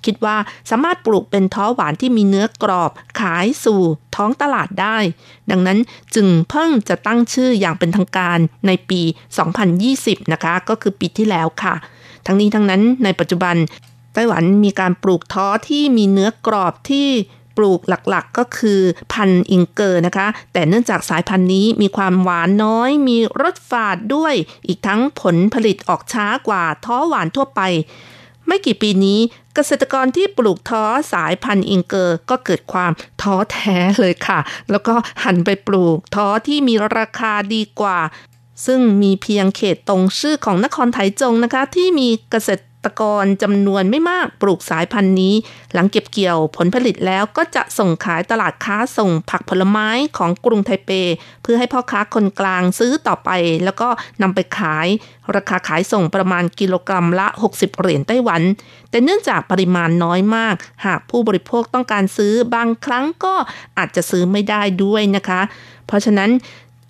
[0.05, 0.37] คิดว่า
[0.69, 3.81] สามารถปลูกเป็นท้อหวานที่มีเนื้อกรอบ ขายสู่
[4.15, 4.97] ท้องตลาดได้
[5.51, 5.79] ดังนั้น
[6.15, 8.37] จึงเพิ่งจะตั้งชื่ออย่างเป็นทางการ
[8.67, 9.01] ในปี
[9.67, 11.75] 2020 นะคะ ก็คือปีที่แล้วค่ะ
[12.25, 13.55] ทั้งนี้ทั้งนั้นในปัจจุบัน
[14.13, 17.07] ไต้หวันมีการปลูกท้อที่มีเนื้อกรอบที่
[17.59, 18.81] ปลูกหลักๆก็คือ
[19.13, 24.33] พันธุ์อิงเกอร์นะคะ แต่เนื่องจากสายพันธุ์นี้มีความหวานน้อย มีรสฝาดด้วย
[24.67, 27.61] อีกทั้งผลผลิตออกช้ากว่าท้อหวานทั่วไป
[28.47, 29.19] ไม่กี่ปีนี้
[29.53, 30.83] เกษตรกรที่ปลูกท้อ
[31.13, 32.91] สายพันธุ์อิงเกอร์ก็เกิดความ
[33.21, 34.39] ท้อแท้เลยค่ะ
[34.71, 37.99] แล้วก็หันไปปลูกท้อที่มีราคาดีกว่า
[38.65, 42.49] ซึ่งมีเพียงเขตตรงชื่อของนครไถจงนะคะ ที่มีเกษ
[42.85, 45.33] ตกรจำนวนไม่มากปลูกสายพันธุ์นี้
[45.73, 50.91] หลังเก็บเกี่ยวผลผลิตแล้วก็จะส่งขายตลาดค้าส่งผักผลไม้ของกรุงไทเป
[51.43, 53.29] เพื่อให้พ่อค้าคนกลางซื้อต่อไป
[53.63, 53.89] แล้วก็
[54.21, 54.87] นำไปขาย
[55.35, 58.41] ราคาขายส่งประมาณกิโลกรัมละ 60 เหรียญไต้หวัน
[58.89, 60.55] แต่เนื่องจากปริมาณน้อยมาก
[60.85, 63.35] หากผู้บริโภคต้องการซื้อบางครั้งก็
[63.77, 65.41] อาจจะซื้อไม่ได้ด้วยนะคะ
[65.87, 66.29] เพราะฉะนั้น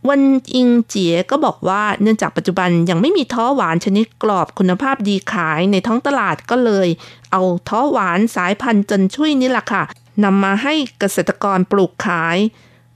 [0.07, 0.21] วัน
[0.55, 6.87] อิงเจียก็บอกว่าเนื่องจากปัจจุบันยังไม่มีท้อหวานชนิดกรอบคุณภาพดีขายในท้องตลาดก็เลย
[7.31, 9.83] เอาท้อหวานสายพันธุ์จนช่วยนี่แหละค่ะ
[10.23, 12.37] นำมาให้เกษตรกรปลูกขาย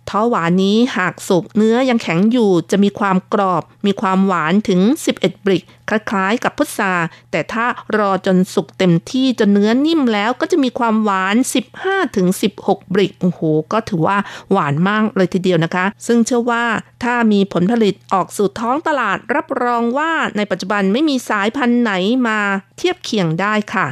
[0.09, 4.81] ท้อหวานนี้หากสุกเนื้อยังแข็งอยู่จะมีความกรอบ มีความหวานถึง
[5.15, 6.93] 11 บริก คล้ายๆ กับพุทรา
[7.31, 7.65] แต่ถ้า
[7.97, 11.35] รอจนสุกเต็มที่จนเนื้อนิ่มแล้วก็จะมีความหวาน
[11.75, 12.27] 15ถึง
[12.59, 13.41] 16 บริกโอ้โห
[13.71, 14.17] ก็ถือว่า
[14.51, 16.65] หวานมากเลยทีเดียวนะคะ ซึ่งเชื่อว่า
[17.03, 21.91] ถ้ามีผลผลิตออกสู่ท้องตลาดรับรองว่าในปัจจุบันไม่มีสายพันธุ์ไหน
[22.27, 22.39] มา
[22.77, 23.87] เทียบเคียงได้ค่ะ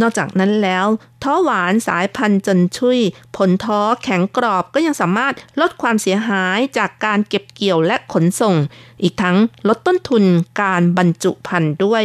[0.00, 0.86] นอกจากนั้นแล้ว
[1.22, 2.98] ท้อหวานสายพันธุ์จันชุย
[3.36, 8.56] ผลท้อแข็งกรอบก็ยังสามารถลดความเสียหายจากการเก็บเกี่ยวและขนส่ง
[9.02, 9.36] อีกทั้ง
[9.68, 10.24] ลดต้นทุน
[10.62, 12.04] การบรรจุพันธุ์ด้วย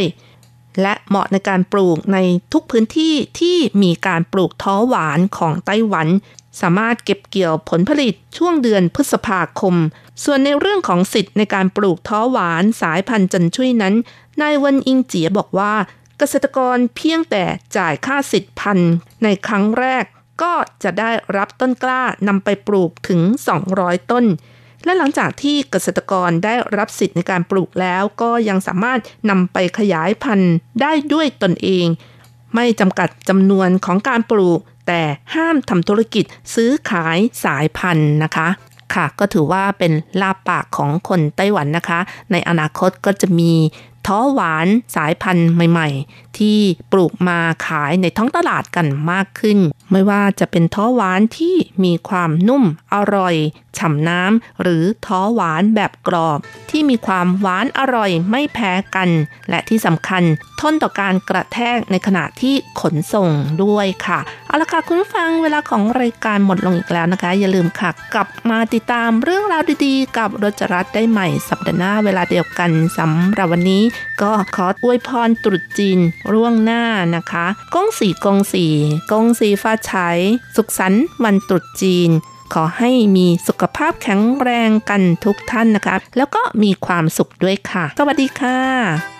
[0.82, 2.18] และเหมาะในการปลูกใน
[2.52, 6.08] ทุกพื้นที่ที่มีการปลูกท้อหวานของไต้หวัน
[6.60, 9.74] สามารถเก็บเกี่ยวผลผลิตช่วงเดือนพฤษภาคม
[10.24, 13.94] ส่วนในเรื่องของสิทธิ์ในการปลูกท้อหวานสายพันธุ์จันชุยนั้น
[14.40, 15.72] นายวันอิงเจียบอกว่า
[16.22, 17.44] เกษตรกรเพียงแต่
[17.76, 18.78] จ่ายค่าสิทธิ์พัน
[19.22, 20.04] ในครั้งแรก
[20.42, 20.52] ก็
[20.82, 23.20] จะได้รับต้นกล้านำไปปลูกถึง
[23.66, 24.24] 200 ต้น
[24.84, 29.00] และหลังจากที่เกษตรกรได้รับสิทธิ์ในการปลูกแล้วก็ยังสามารถ
[29.30, 31.86] นำไปขยายพันธุ์ได้ด้วยตนเอง
[32.54, 35.02] ไม่จำกัดจำนวนของการปลูก แต่
[35.34, 38.48] ห้ามทำธุรกิจซื้อขายสายพันธุ์นะคะ
[38.94, 42.00] ค่ะก็ถือว่าเป็นลาปากของคนไต้หวันนะคะ
[42.32, 43.52] ในอนาคตก็จะมี
[44.06, 46.60] ท้อหวานสายพันธุ์ใหม่ ๆ ที่
[46.92, 49.58] ปลูกมาขายในท้องตลาดกันมากขึ้น
[49.92, 52.64] ไม่ว่าจะเป็นท้อหวานที่มีความนุ่ม
[52.94, 53.34] อร่อย
[53.78, 56.38] ฉ่ำน้ำหรือท้อหวานแบบกรอบ
[56.70, 59.08] ที่มีความหวานอร่อยไม่แพ้กัน
[59.50, 60.22] และที่สำคัญ
[60.60, 63.28] ทนต่อการกระแทกในขณะที่ขนส่ง
[63.62, 73.82] ด้วยค่ะเอาละค่ะคุณผู้ฟังเวลาของรายการหมดลงอีกแล้วนะคะ อย่าลืมค่ะ กลับมาติดตามเรื่องราวดีๆ กับรจรัสได้ใหม่สัปดาห์หน้าเวลาเดียวกันสำหรับวันนี้
[74.22, 75.98] ก็ขออวยพรตรุษจีน
[76.32, 76.84] ร่วงหน้า
[77.16, 78.66] นะคะกงสีกงสี
[79.10, 80.08] กงสีฟ้าใช้
[80.56, 82.10] สุขสันต์วันตรุษจีน
[82.54, 89.19] ขอให้มีสุขภาพแข็งแรงกันทุกท่านนะคะ แล้วก็มีความสุขด้วยค่ะ สวัสดีค่ะ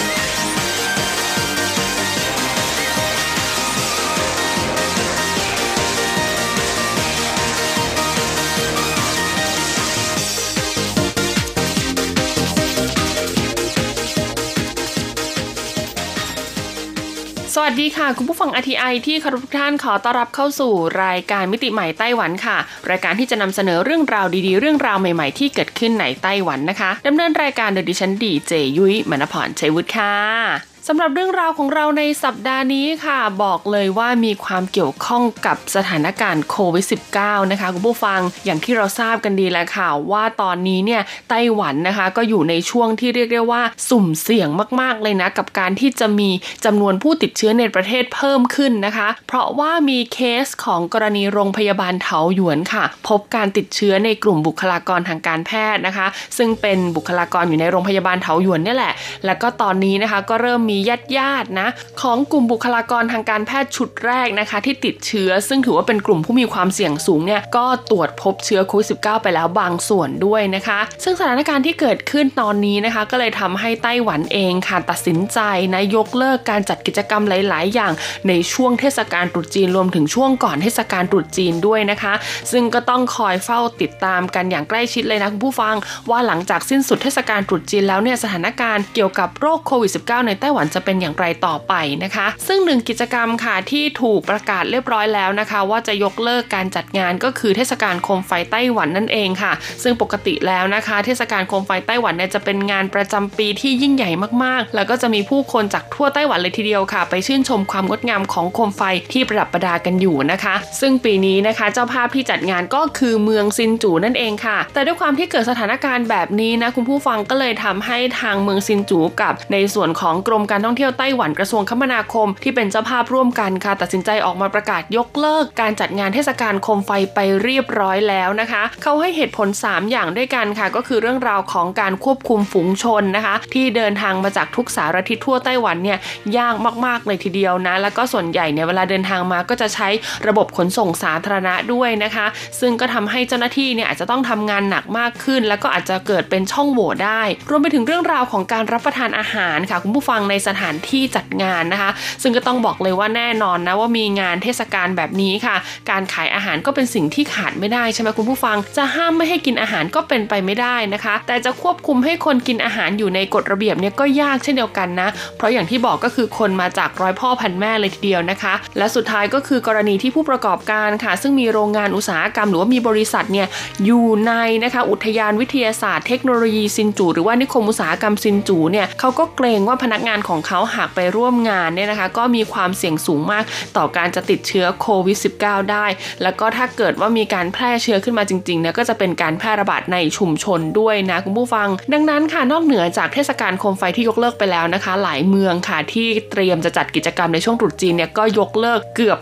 [17.55, 20.73] สวัสดีค่ะ คุณผู้ฟังอทีไอที่คารพทุกท่านขอต้อนรับเข้าสู่
[21.03, 22.57] รายการมิติใหม่ไต้หวันค่ะ
[22.89, 36.85] รายการที่จะนำเสนอเรื่องราวดีๆ เรื่องราวใหม่ๆ ที่เกิดขึ้นในไต้หวันนะคะดำเนินรายการโดยดิฉันดีเจยุ้ยมณพรชัยวุฒิค่ะ สำหรับเรื่องราวของเราในสัปดาห์นี้ค่ะ บอกเลยว่ามีความเกี่ยวข้องกับสถานการณ์โควิด
[37.17, 44.49] -19 นะคะคุณผู้ฟังอย่างที่เราทราบกันดีแล้วค่ะ ว่าตอนนี้เนี่ยไต้หวันนะคะก็อยู่ในช่วงที่เรียกได้ว่าสุ่มเสี่ยง
[44.81, 46.29] มาก ๆ เลยนะ กับการที่จะมี
[46.65, 56.07] จำนวนผู้ติดเชื้อในประเทศเพิ่มขึ้นนะคะ เพราะว่ามีเคสของกรณีโรงพยาบาลเถาหยวนค่ะ พบการติดเชื้อในกลุ่มบุคลากรทางการแพทย์นะคะ
[56.37, 58.93] ซึ่งเป็นบุคลากรอยู่ในโรงพยาบาลเถาหยวนนี่แหละ
[59.25, 61.69] แล้วก็ตอนนี้นะคะก็เริ่มมีญาติญาตินะ
[62.01, 75.39] ของกลุ่มบุคลากรทางการแพทย์ชุดแรกนะคะ ที่ติดเชื้อ ซึ่งถือว่าเป็นกลุ่มผู้มีความเสี่ยงสูงเนี่ยก็ตรวจพบเชื้อโควิด -19 ไปแล้วบางส่วนด้วยนะคะ ซึ่งสถานการณ์ที่เกิดขึ้นตอนนี้นะคะ ก็เลยทำให้ไต้หวันเองค่ะตัดสินใจ
[75.73, 77.91] นะยกเลิกการจัดกิจกรรมหลาย ๆ อย่าง
[78.27, 82.13] ในช่วงเทศกาลตรุษจีนรวมถึงช่วงก่อนเทศกาลตรุษจีนด้วยนะคะ
[82.51, 85.75] ซึ่งก็ต้องคอยเฝ้าติดตามกันอย่างใกล้ชิดเลยนะคุณผู้ฟัง
[86.09, 99.53] ว่าหลังจากสิ้นสุดเทศกาลตรุษจีนแล้วเนี่ยสถานการณ์เกี่ยวกับโรคโควิด -19 ในไต้หวันจะเป็นอย่างไรต่อไปนะคะ ซึ่งหนึ่งกิจกรรมค่ะที่ถูกประกาศเรียบร้อยแล้วนะคะ ว่าจะยกเลิกการจัดงานก็คือเทศกาลโคมไฟไต้หวันนั่นเองค่ะ
[99.83, 104.09] ซึ่งปกติแล้วนะคะ เทศกาลโคมไฟไต้หวันเนี่ยจะเป็นงานประจำปีที่ยิ่งใหญ่
[104.43, 108.81] มากๆ แล้วก็จะมีผู้คนจากทั่วไต้หวันเลยทีเดียวค่ะ ไปชื่นชมความงดงามของโคมไฟ
[109.13, 135.99] ที่ประดับประดากันอยู่นะคะ ซึ่งปีนี้นะคะ เจ้าภาพที่จัดงานก็คือเมืองซินจูนั่นเองค่ะ แต่ด้วยความที่เกิดสถานการณ์แบบนี้นะคุณผู้ฟังก็เลยทำให้ทางเมืองซินจูกับในส่วนของกรมการท่องเที่ยวไต้หวันกระทรวงคมนาคม ที่เป็นเจ้าภาพร่วมกันค่ะ ตัดสินใจออกมาประกาศยกเลิก การจัดงานเทศกาลโคมไฟไปเรียบร้อยแล้วนะคะ เขาให้เหตุผล 3 อย่างด้วยกันค่ะ ก็คือเรื่องราวของการควบคุมฝูงชนนะคะ ที่เดินทางมาจากทุกสารทิศทั่วไต้หวันเนี่ย
[136.37, 139.87] ยากมากๆเลยทีเดียวนะ แล้วก็ส่วนใหญ่เนี่ยเวลาเดินทางมาก็จะใช้
[140.27, 142.25] ระบบขนส่งสาธารณะด้วยนะคะ
[142.59, 155.55] ซึ่งก็ทำให้เจ้าหน้าที่เนี่ยอาจจะต้องทำงานหนักมากขึ้น แล้วก็อาจจะเกิดเป็นช่องโหว่ได้ รวมไปถึงเรื่องราวของการรับประทานอาหารค่ะคุณผู้ฟังในสถานที่จัดงานนะคะ ซึ่งก็ต้องบอกเลยว่าแน่นอนนะว่ามีงานเทศกาลแบบนี้ค่ะ
[155.89, 173.47] การขายอาหารก็เป็นสิ่งที่ขาดไม่ได้ใช่ไหมคุณผู้ฟัง จะห้ามไม่ให้กินอาหารก็เป็นไปไม่ได้นะคะ แต่จะควบคุมให้คนกินอาหารอยู่ในกฎระเบียบเนี่ยก็ยากเช่นเดียวกันนะ เพราะอย่างที่บอกก็คือคนมาจากร้อยพ่อพันแม่เลยทีเดียวนะคะ และสุดท้ายก็คือกรณีที่ผู้ประกอบการค่ะ ซึ่งมีโรงงานอุตสาหกรรม หรือว่ามีบริษัทเนี่ย
[173.85, 174.33] อยู่ใน
[174.63, 183.43] นะคะอุทยานวิทยาศาสตร์เทคโนโลยีซินจูหรือว่านิคมอุตสาหกรรมซินจูเนี่ยเขาก็เกรงว่าพนักงานของเขาหากไปร่วมงานเนี่ยนะคะ ก็มีความเสี่ยงสูงมาก
[183.77, 185.85] ต่อการจะติดเชื้อโควิด -19 ได้
[186.23, 199.19] แล้วก็ถ้าเกิดว่ามีการแพร่เชื้อขึ้นมาจริงๆเนี่ยก็จะเป็นการแพร่ระบาดในชุมชนด้วยนะคุณผู้ฟัง ดังนั้นค่ะนอกเหนือจากเทศกาลโคมไฟที่ยกเลิกไปแล้วนะคะ หลายเมืองค่ะที่เตรียมจะจัดกิจกรรมในช่วงตรุษจีนเนี่ยก็ยกเลิกเกือบ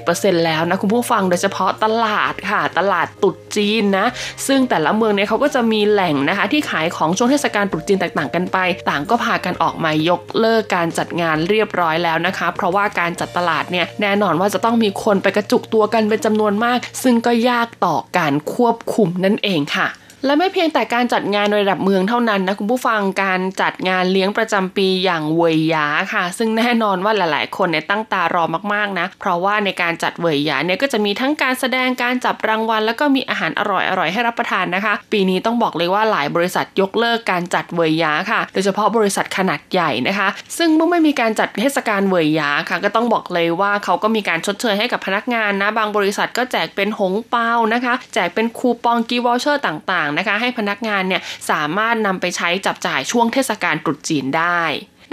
[0.00, 4.06] 80%แล้วนะคุณผู้ฟังโดยเฉพาะตลาดค่ะตลาดตรุษจีนนะ
[4.46, 8.58] ซึ่งแต่ละเมืองเนี่ยเขาก็จะมีแหล่งนะคะที่ขายของช่วงเทศกาลตรุษจีนต่างๆ กันไป
[8.90, 19.88] ต่างก็พากันออกมายกเลิกการจัดงานเรียบร้อยแล้วนะคะ เพราะว่าการจัดตลาดเนี่ยแน่นอนว่าจะต้องมีคนไปกระจุกตัวกันเป็นจำนวนมาก ซึ่งก็ยากต่อการควบคุมนั่นเองค่ะ
[20.26, 28.44] และไม่เพียงแต่การจัดงานในระดับเมืองเท่านั้นนะคุณผู้ฟังการจัดงานเลี้ยงประจำปีอย่างเวยหยาค่ะ ซึ่งแน่นอนว่าหลาย ๆ คนเนี่ยตั้งตารอ
[28.74, 50.34] มาก ๆ นะ เพราะว่าในการจัดเวยหยาเนี่ยก็จะมีทั้งการแสดงการจับรางวัล แล้วก็มีอาหารอร่อย ๆ ให้รับประทานนะคะ ปีนี้ต้องบอกเลยว่าหลายบริษัทยกเลิกการจัดเวยหยาค่ะ โดยเฉพาะบริษัทขนาดใหญ่นะคะ ซึ่งเมื่อไม่มีการจัดเทศกาลเวยหยาค่ะ ก็ต้องบอกเลยว่าเขาก็มีการชดเชยให้กับพนักงานนะ บางบริษัทก็แจกเป็นหงเปานะคะ แจกเป็นคูปอง gift voucher ต่างๆนะคะ
[50.40, 54.62] ให้พนักงานเนี่ยสามารถนำไปใช้จับจ่ายช่วงเทศกาลตรุษจีนได้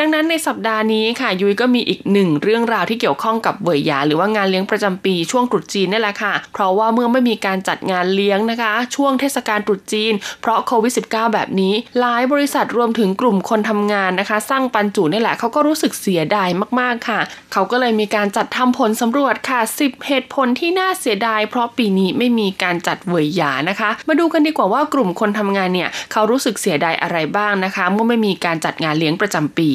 [0.01, 17.19] ดังนั้นในสัปดาห์นี้ค่ะยุ้ยก็มีอีกหนึ่งเรื่องราวที่เกี่ยวข้องกับเวยหยาหรือว่างานเลี้ยงประจำปีช่วงตรุษจีนนี่แหละค่ะ เพราะว่าเมื่อไม่มีการจัดงานเลี้ยงนะคะ ช่วงเทศกาลตรุษจีน เพราะโควิด -19 แบบนี้ หลายบริษัทรวมถึงกลุ่มคนทำงานนะคะ สร้างปันจุนี่แหละเขาก็รู้สึกเสียดายมากๆค่ะ
[17.53, 29.71] เขาก็เลยมีการจัดทำผลสำรวจค่ะ 10 เหตุผลที่น่าเสียดาย เพราะปีนี้ไม่มีการจัดเวยหยานะคะ มาดูกันดีกว่าว่ากลุ่มคนทำงานเนี่ยเขารู้สึกเสียดายอะไรบ้างนะคะ เมื่อไม่มีการจัดงานเลี้ยงประจำปี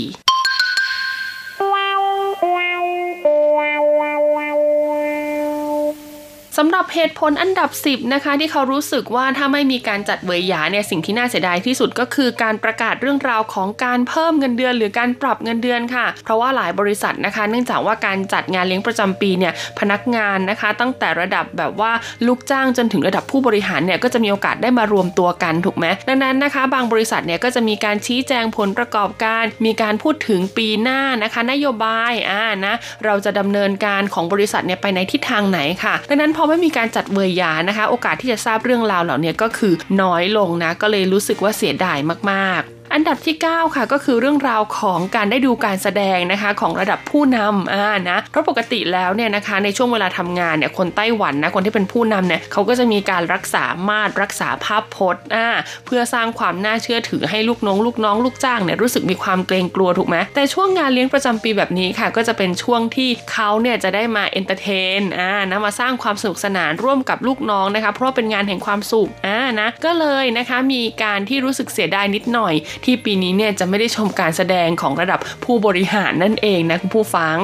[3.55, 4.54] wow wow wow
[6.59, 21.93] สำหรับเหตุผลอันดับ 10นะคะที่เขารู้สึกว่าถ้าไม่มีการจัดเวยหยาเนี่ยสิ่งที่น่าเสียดายที่สุดก็คือการประกาศเรื่องราวของการเพิ่มเงินเดือน หรือการปรับเงินเดือนค่ะ เพราะว่าหลายบริษัทนะคะ เนื่องจากว่าการจัดงานเลี้ยงประจำปีเนี่ยพนักงานนะคะ ตั้งแต่ระดับแบบว่า
[22.27, 32.75] ลูกจ้างจนถึงระดับผู้บริหารเนี่ยก็จะมีโอกาสได้มารวมตัวกันถูกไหมดังนั้นนะคะ บางบริษัทเนี่ยก็จะมีการชี้แจงผลประกอบการ มีการพูดถึงปีหน้านะคะ นโยบายอ่านะ
[33.05, 41.99] เราจะดำเนินการของบริษัทเนี่ยไปในทิศทางไหนค่ะ ดังนั้นพอไม่มีการจัดเวรยานะคะ โอกาสที่จะทราบเรื่องราวเหล่านี้ก็คือน้อยลงนะ ก็เลยรู้สึกว่าเสียดาย
[42.31, 55.49] มากๆ อันดับที่ 9 ค่ะก็คือเรื่องราวของการได้ดูการแสดงนะคะของระดับผู้นำอ่านะเพราะปกติแล้วเนี่ยนะคะในช่วงเวลาทำงานเนี่ยคนไต้หวันนะคนที่เป็นผู้นำเนี่ยเขาก็จะมีการรักษามาตรรักษาภาพพจน์อ่า
[55.87, 64.69] เพื่อสร้างความน่าเชื่อถือให้ลูกน้อง ลูกน้องลูกจ้างเนี่ยรู้สึกมีความเกรงกลัวถูกไหมแต่ช่วงงานเลี้ยงประจำปีแบบนี้ค่ะ ก็จะเป็นช่วงที่เขาเนี่ยจะได้มา entertain
[64.99, 72.55] นอ่านะมาสร้างความสนุกสนานร่วมกับลูกน้องนะคะเพราะเป็นงานแห่งความสุขอ่านะก็เลยนะคะมีการที่รู้สึกเสียดายนิดหน่อย
[72.85, 77.39] ที่ปีนี้เนี่ยจะไม่ได้ชมการแสดงของระดับผู้บริหารนั่นเองนะคุณผู้ฟัง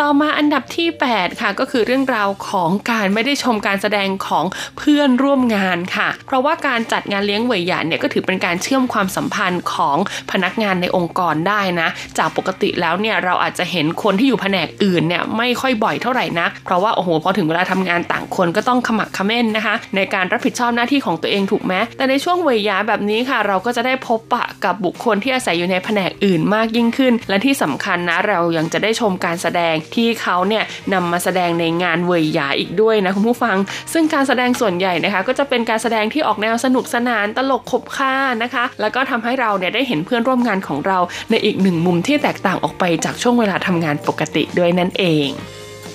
[0.00, 4.44] ต่อมาอันดับที่ 8 ค่ะ ก็คือเรื่องราวของการไม่ได้ชมการแสดงของ
[4.78, 9.96] เพื่อนร่วมงานค่ะ เพราะว่าการจัดงานเลี้ยงเหวยหยานเนี่ยก็ถือเป็นการเชื่อมความสัมพันธ์ของ
[10.30, 11.88] พนักงานในองค์กรได้นะ
[12.18, 30.64] จากปกติแล้วเนี่ยเราอาจจะเห็นคนที่อยู่แผนกอื่นเนี่ยไม่ค่อยบ่อยเท่าไหร่นะเพราะว่าโอ้โหพอถึงเวลาทำงานต่างคนก็ต้องขมักขม้นนะคะ ในการรับผิดชอบหน้าที่ของตัวเองถูกไหมแต่ในช่วงเวยหยาแบบนี้ค่ะ เราก็จะได้พบปะกับบุคคลที่อาศัยอยู่ในแผนกอื่นมากยิ่งขึ้น และที่สำคัญนะเรายังจะได้ชมการแสดงที่เขาเนี่ย
[30.94, 33.56] นำมาแสดงในงานเวยหยาอีกด้วยนะคุณผู้ฟัง
[33.92, 40.98] ซึ่งการแสดงส่วนใหญ่นะคะ ก็จะเป็นการแสดงที่ออกแนวสนุกสนานตลกขบค่านะคะ แล้วก็ทำให้เราเนี่ยได้เห็นเพื่อนร่วมงานของเรา
[41.30, 45.28] ในอีกหนึ่งมุมที่แตกต่างออกไปจากช่วงเวลาทำงานปกติด้วยนั่นเอง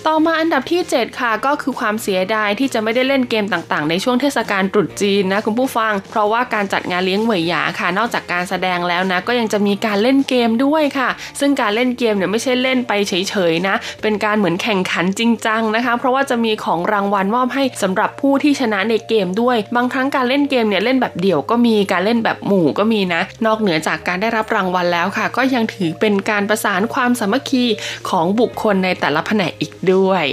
[0.07, 27.65] ต่อมาอันดับที่ 7 ค่ะ ก็คือความเสียดายที่จะไม่ได้เล่นเกมต่างๆ ในช่วงเทศกาลตรุษจีนนะคุณผู้ฟัง เพราะว่าการจัดงานเลี้ยงเหวยหยาค่ะ นอกจากการแสดงแล้วนะก็ยังจะมีการเล่นเกมด้วยค่ะ ซึ่งการเล่นเกมเนี่ยไม่ใช่เล่นไปเฉยๆนะ เป็นการเหมือนแข่งขันจริงจังนะคะ เพราะว่าจะมีของรางวัลมอบให้สำหรับผู้ที่ชนะในเกมด้วย บางครั้งการเล่นเกมเนี่ยเล่นแบบเดี่ยวก็มีการเล่นแบบหมู่ก็มีนะ นอกเหนือจากการได้รับรางวัลแล้วค่ะ ก็ยังถือเป็นการประสานความสามัคคี
[28.09, 30.25] ของบุคคลในแต่ละแผนกอีกด้วย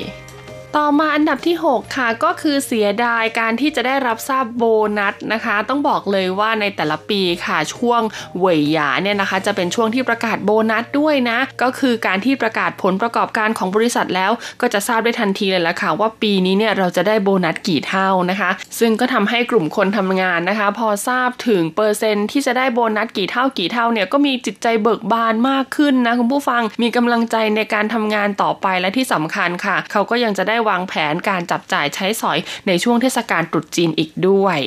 [0.81, 4.65] ต่อมาอันดับที่ 6 ค่ะก็คือเสียดายการที่จะได้รับทราบโบ
[4.99, 8.03] นัสนะคะ ต้องบอกเลยว่าในแต่ละปีค่ะช่วง
[8.39, 34.59] เวยหยาเนี่ยนะคะ จะเป็นช่วงที่ประกาศโบนัสด้วยนะ ก็คือการที่ประกาศผลประกอบการของบริษัทแล้ว ก็จะทราบได้ทันทีเลยละค่ะ ว่าปีนี้เนี่ยเราจะได้โบนัสกี่เท่านะคะ ซึ่งก็ทำให้กลุ่มคนทำงานนะคะ พอทราบถึงเปอร์เซ็นต์ที่จะได้โบนัสกี่เท่ากี่เท่าเนี่ยก็มีจิตใจเบิกบานมากขึ้นนะคุณผู้ฟังมีกำลังใจในการทำงานต่อไปและที่สำคัญค่ะ เขาก็ยังจะได้วางแผนการจับจ่ายใช้สอยในช่วงเทศกาลตรุษจีนอีกด้วย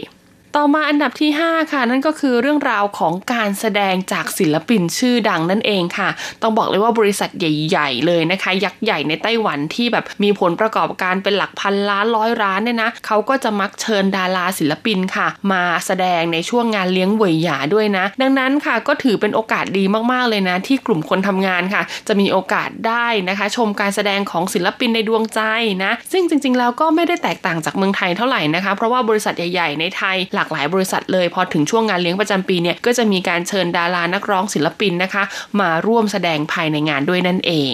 [0.56, 6.10] ต่อมาอันดับที่ 5 ค่ะ นั่นก็คือเรื่องราวของการแสดงจากศิลปินชื่อดังนั่นเองค่ะ
[6.42, 25.42] ต้องบอกเลยว่าบริษัทใหญ่ ๆ เลยนะคะ ยักษ์ใหญ่ในไต้หวันที่แบบมีผลประกอบการเป็นหลักพันล้านร้อยล้านเนี่ยนะเขาก็จะมักเชิญดาราศิลปินค่ะ มาแสดงในช่วงงานเลี้ยงเวยหยาด้วยนะ ดังนั้นค่ะก็ถือเป็นโอกาสดีมากๆเลยนะ ที่กลุ่มคนทำงานค่ะ จะมีโอกาสได้นะคะ ชมการแสดงของศิลปินในดวงใจ
[25.84, 35.24] นะ ซึ่งจริง ๆ แล้วก็ไม่ได้แตกต่างจากเมืองไทยเท่าไหร่นะคะ เพราะว่าบริษัทใหญ่ ๆ ในไทยหลากหลายบริษัทเลย พอถึงช่วงงานเลี้ยงประจำปีเนี่ยก็จะมีการเชิญดารานักร้องศิลปินนะคะ
[35.60, 37.74] มาร่วมแสดงภายในงานด้วยนั่นเอง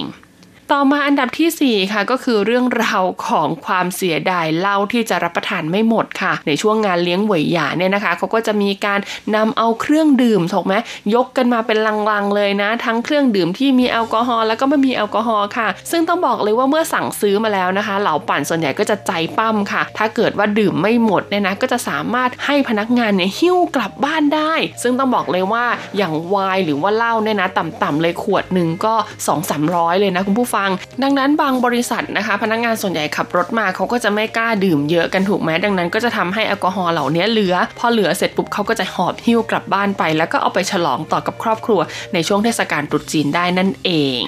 [0.73, 8.99] ต่อมาอันดับที่ 4 ค่ะ ก็คือเรื่องราวของความเสียดายเหล้าที่จะรับประทานไม่หมดค่ะ ในช่วงงานเลี้ยงหวยหยาเนี่ยนะคะเขาก็จะมีการ
[9.35, 10.73] นำเอาเครื่องดื่มถูกไหม
[11.15, 11.77] ยกกันมาเป็น
[12.11, 25.65] ลังๆเลยนะ ทั้งเครื่องดื่มที่มีแอลกอฮอล์แล้วก็ไม่มีแอลกอฮอล์ค่ะ ซึ่งต้องบอกเลยว่าเมื่อสั่งซื้อมาแล้วนะคะ เหล่าปั่นส่วนใหญ่ก็จะใจปั้มค่ะ ถ้าเกิดว่าดื่มไม่หมดเนี่ยนะก็จะสามารถให้พนักงานเนี่ยหิ้วกลับบ้านได้ ซึ่งต้องบอกเลยว่า
[25.97, 28.93] อย่างไวน์หรือว่าเหล้าเนี่ยนะ ต่ำๆเลยขวดหนึ่งก็
[29.25, 30.69] 2 3 0 0เลยนะคุณผู้ฟัง
[31.03, 41.79] ดังนั้นบางบริษัทนะคะ พนักงานส่วนใหญ่ขับรถมาเขาก็จะไม่กล้าดื่มเยอะกันถูกไหมดังนั้นก็จะทำให้แอลกอฮอล์เหล่านี้เหลือ พอเหลือเสร็จปุ๊บเขาก็จะหอบหิ้วกลับบ้านไป แล้วก็เอาไปฉลองต่อกับครอบครัว
[42.13, 44.21] ในช่วงเทศกาลตรุษจีนได้นั่นเอง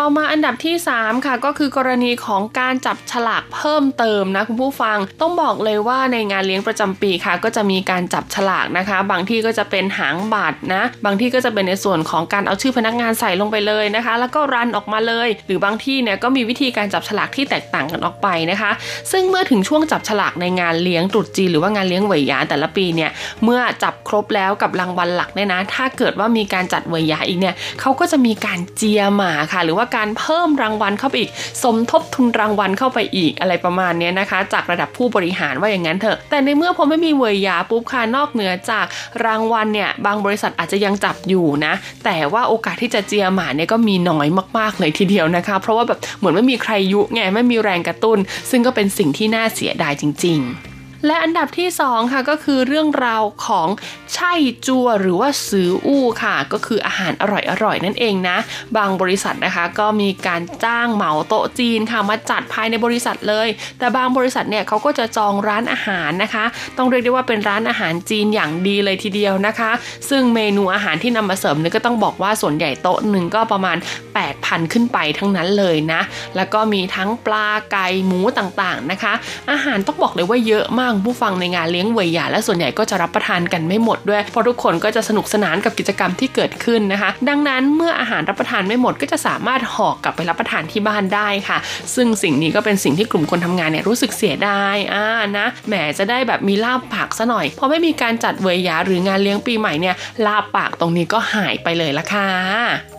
[0.00, 18.70] ต่อมาอันดับที่ 3 ค่ะก็คือกรณีของการจับฉลากเพิ่มเติมนะคุณผู้ฟังต้องบอกเลยว่าในงานเลี้ยงประจำปีค่ะ ก็จะมีการจับฉลากนะคะ บางที่ก็จะเป็นหางบัตรนะ บางที่ก็จะเป็นในส่วนของการเอาชื่อพนักงานใส่ลงไปเลยนะคะ แล้วก็รันออกมาเลย หรือบางที่เนี่ยก็มีวิธีการจับฉลากที่แตกต่างกันออกไปนะคะ
[19.12, 23.10] ซึ่งเมื่อถึงช่วงจับฉลากในงานเลี้ยงตรุษจีนหรือว่างานเลี้ยงเหวยหยาแต่ละปีเนี่ย
[23.44, 31.30] เมื่อจับครบแล้วกับรางวัลหลักเนี่ยนะ ถ้าเกิดว่ามีการจัดเหวยหยาอีกเนี่ยเขาก็จะมีการเจียหมาค่ะ หรือว่าการเพิ่มรางวัลเข้าไปอีก
[31.62, 38.86] สมทบทุนรางวัลเข้าไปอีกอะไรประมาณนี้นะคะ จากระดับผู้บริหารว่าอย่างนั้นเถอะ แต่ในเมื่อพอไม่มีเวยยาปุ๊บค่ะนอกเหนือจาก
[39.24, 41.74] รางวัลเนี่ยบางบริษัทอาจจะยังจับอยู่นะ
[42.04, 44.26] แต่ว่าโอกาสที่จะเจียหมาเนี่ยก็มีน้อย
[44.58, 48.18] มากๆเลยทีเดียวนะคะ เพราะว่าแบบเหมือนไม่มีใครยุไงไม่มีแรงกระตุ้น
[48.50, 50.75] ซึ่งก็เป็นสิ่งที่น่าเสียดายจริง ๆ
[51.06, 53.68] และอันดับที่ 2 ค่ะก็คือเรื่องราวของ
[54.14, 54.32] ไช่
[54.66, 57.24] จัวหรือว่าซืออู้ค่ะ ก็คืออาหารอ
[57.64, 58.36] ร่อยๆนั่นเองนะ
[58.76, 63.48] บางบริษัทนะคะก็มีการจ้างเหมาโต๊ะจีนค่ะมาจัดภายในบริษัทเลย
[63.78, 66.44] แต่บางบริษัทเนี่ยเขาก็จะจองร้านอาหารนะคะ
[66.76, 69.70] ต้องเรียกได้ว่าเป็นร้านอาหารจีนอย่างดีเลยทีเดียวนะคะ
[70.10, 73.76] ซึ่งเมนูอาหารที่นำมาเสริมเนี่ยก็ต้องบอกว่าส่วนใหญ่โต๊ะหนึ่งก็ประมาณ
[74.24, 76.00] 8,000 ขึ้นไปทั้งนั้นเลยนะ
[76.36, 79.12] แล้วก็มีทั้งปลาไก่หมูต่างๆนะคะ
[79.50, 91.58] อาหารต้องบอกเลยว่าเยอะมากผู้ฟังในงานเลี้ยงเวยหยาและส่วนใหญ่ก็จะรับประทานกันไม่หมดด้วย เพราะทุกคนก็จะสนุกสนานกับกิจกรรมที่เกิดขึ้นนะคะ ดังนั้นเมื่ออาหารรับประทานไม่หมดก็จะสามารถห่อกลับไปรับประทานที่บ้านได้ค่ะ
[91.94, 95.06] ซึ่งสิ่งนี้ก็เป็นสิ่งที่กลุ่มคนทำงานเนี่ยรู้สึกเสียดายอ่า
[95.38, 99.94] นะแหมจะได้แบบมีลาบปากซะหน่อยพอไม่มีการจัดเวยหยาหรืองานเลี้ยงปีใหม่เนี่ย
[100.26, 102.95] ลาบปากตรงนี้ก็หายไปเลยละค่ะ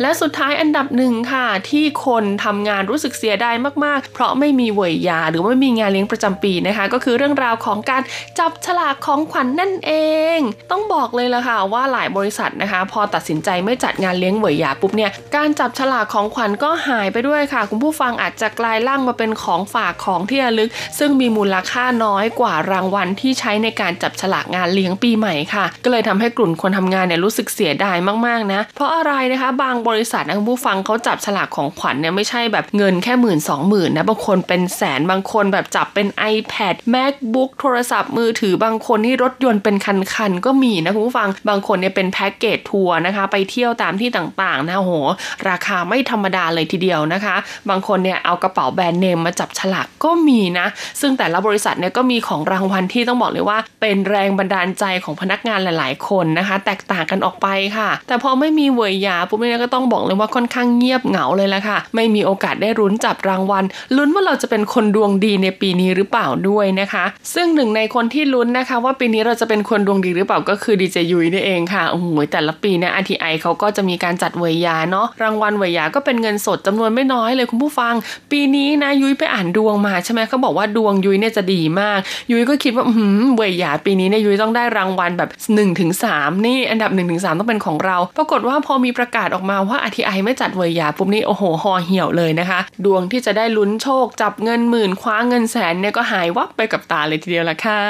[0.00, 8.02] และสุดท้ายอันดับหนึ่งค่ะ ที่คนทำงานรู้สึกเสียดายมากๆ เพราะไม่มีเวยยาหรือไม่มีงานเลี้ยงประจำปีนะคะ ก็คือเรื่องราวของการ
[8.38, 9.92] จับฉลากของขวัญนนั่นเอ
[10.36, 10.38] ง
[10.70, 27.96] ต้องบอกเลยละค่ะว่าหลายบริษัทนะคะ พอตัดสินใจไม่จัดงานเลี้ยงเวยยาปุ๊บเนี่ยการจับฉลากของขวัญก็หายไปด้วยค่ะ คุณผู้ฟังอาจจะกลายร่างมาเป็นของฝากของที่ระลึก ซึ่งมีมูลค่าน้อยกว่ารางวัลที่ใช้ในการจับฉลากงานเลี้ยงปีใหม่ค่ะ ก็เลยทำให้กลุ่มคนทำงานเนี่ยรู้สึกเสียดาย
[28.26, 44.92] มากๆนะ เพราะอะไรนะคะบางบริษัทนะคุณผู้ฟังเขาจับฉลากของขวัญเนี่ยไม่ใช่แบบเงินแค่หมื่นสองหมื่นนะบางคนเป็นแสนบางคนแบบจับเป็น iPad MacBook โทรศัพท์มือถือบางคนนี่รถยนต์เป็นคันๆก็มีนะคุณผู้ฟังบางคนเนี่ยเป็นแพ็กเกจทัวร์นะคะ ไปเที่ยวตามที่ต่างๆนะโห
[45.48, 47.36] ราคาไม่ธรรมดาเลยทีเดียวนะคะ
[47.70, 50.66] บางคนเนี่ยเอากระเป๋าแบรนด์เนมมาจับฉลากก็มีนะ
[51.00, 63.64] ซึ่งแต่ละบริษัทเนี่ยก็มีของรางวัลที่ต้องบอกเลยว่า เป็นแรงบันดาลใจของพนักงานหลาย ๆ คนนะคะ แตกต่างกันออกไปค่ะ แต่พอไม่มีเวยยาปุ๊บเนี่ยก็ต้อง้องบอกเลยว่าค่อนข้างเงียบเหงาเลยละค่ะ ไม่มีโอกาสได้รุ้นจับรางวัล
[63.96, 67.04] ลุ้นว่าเราจะเป็นคนดวงดีในปีนี้หรือเปล่าด้วยนะคะ
[67.34, 77.94] ซึ่งหนึ่งในคนที่ลุ้นนะคะ ว่าปีนี้เราจะเป็นคนดวงดีหรือเปล่าก็คือดีเจยุ้ยนี่เองค่ะโอ้โหแต่ละปีเนี่ย RTI เขาก็จะมีการจัดเวยาเนาะรางวัลเวยาก็เป็นเงินสดจำนวนไม่น้อยเลยคุณผู้ฟัง
[78.32, 81.98] ปีนี้นะยุ้ยไปอ่านดวงมาใช่ไหมเขาบอกว่าดวงยุ้ยเนี่ยจะดีมาก
[82.30, 86.04] ยุ้ยก็คิดว่าหืมเวยาปีนี้เนี่ยยุ้ยต้องได้รางวัลแบบ1นถึงส
[86.46, 97.82] นี่อันดับ1นถึงสต้องเป็นของเรา ปรากฏว่าพอมีประกาศออกมาว่า RTI ไม่จัดเวยาปุ๊บนี่โอ้โหหอเหี่ยวเลยนะคะ ดวงที่จะได้ลุ้นโชคจับเงินหมื่นคว้าเงินแสนเนี่ยก็หายวับไปกับตาเลยทีเดียวละค่ะ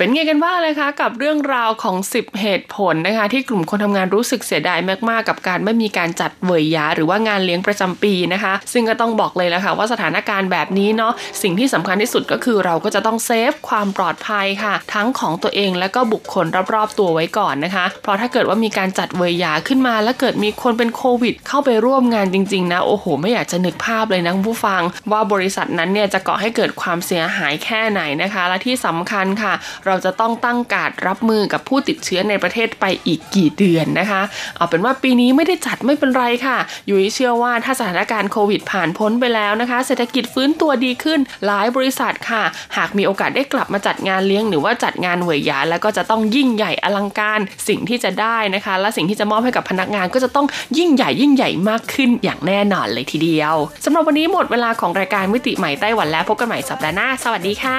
[0.00, 4.78] เป็นไงกันบ้างเลยคะ กับเรื่องราวของ 10 เหตุผลนะคะ ที่กลุ่มคนทำงานรู้สึกเสียดาย
[5.08, 24.82] มากๆ กับการไม่มีการจัดเวยยาหรือว่างานเลี้ยงประจำปีนะคะ ซึ่งก็ต้องบอกเลยแล้วค่ะว่าสถานการณ์แบบนี้เนาะสิ่งที่สำคัญที่สุดก็คือเราก็จะต้องเซฟความปลอดภัยค่ะ ทั้งของตัวเองและก็บุคคลรอบๆตัวไว้ก่อนนะคะ เพราะถ้าเกิดว่ามีการจัดเวยยาขึ้นมา แล้วเกิดมีคนเป็นโควิด เข้าไปร่วมงานจริงๆนะโอ้โห ไม่อยากจะนึกภาพเลยนะผู้ฟัง
[25.12, 29.54] ว่าบริษัทนั้นเนี่ยจะก่อให้เกิดความเสียหายแค่ไหนนะคะ และที่สำคัญค่ะ
[29.88, 34.22] เราจะต้องตั้งการรับมือกับผู้ติดเชื้อในประเทศไปอีกกี่เดือนนะคะ
[34.56, 36.58] เอาเป็นว่าปีนี้ไม่ได้จัดไม่เป็นไรค่ะ
[36.90, 42.42] ยุ้ยเชื่อว่าถ้าสถานการณ์โควิดผ่านพ้นไปแล้วนะคะ เศรษฐกิจฟื้นตัวดีขึ้นหลายบริษัทค่ะ
[42.76, 50.46] หากมีโอกาสได้กลับมาจัดงานเลี้ยงหรือว่าจัดงานเหวยยาแล้วก็จะต้องยิ่งใหญ่อลังการสิ่งที่จะได้นะคะ และสิ่งที่จะมอบให้กับพนักงานก็จะต้อง
[50.78, 57.74] ยิ่งใหญ่ยิ่งใหญ่มากขึ้นอย่างแน่นอนเลยทีเดียวสำหรับวันนี้หมดเวลาของรายการมิติใหม่ไต้หวันแล้วพบกันใหม่สัปดาห์หน้า สวัสดีค่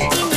[0.00, 0.29] Thank.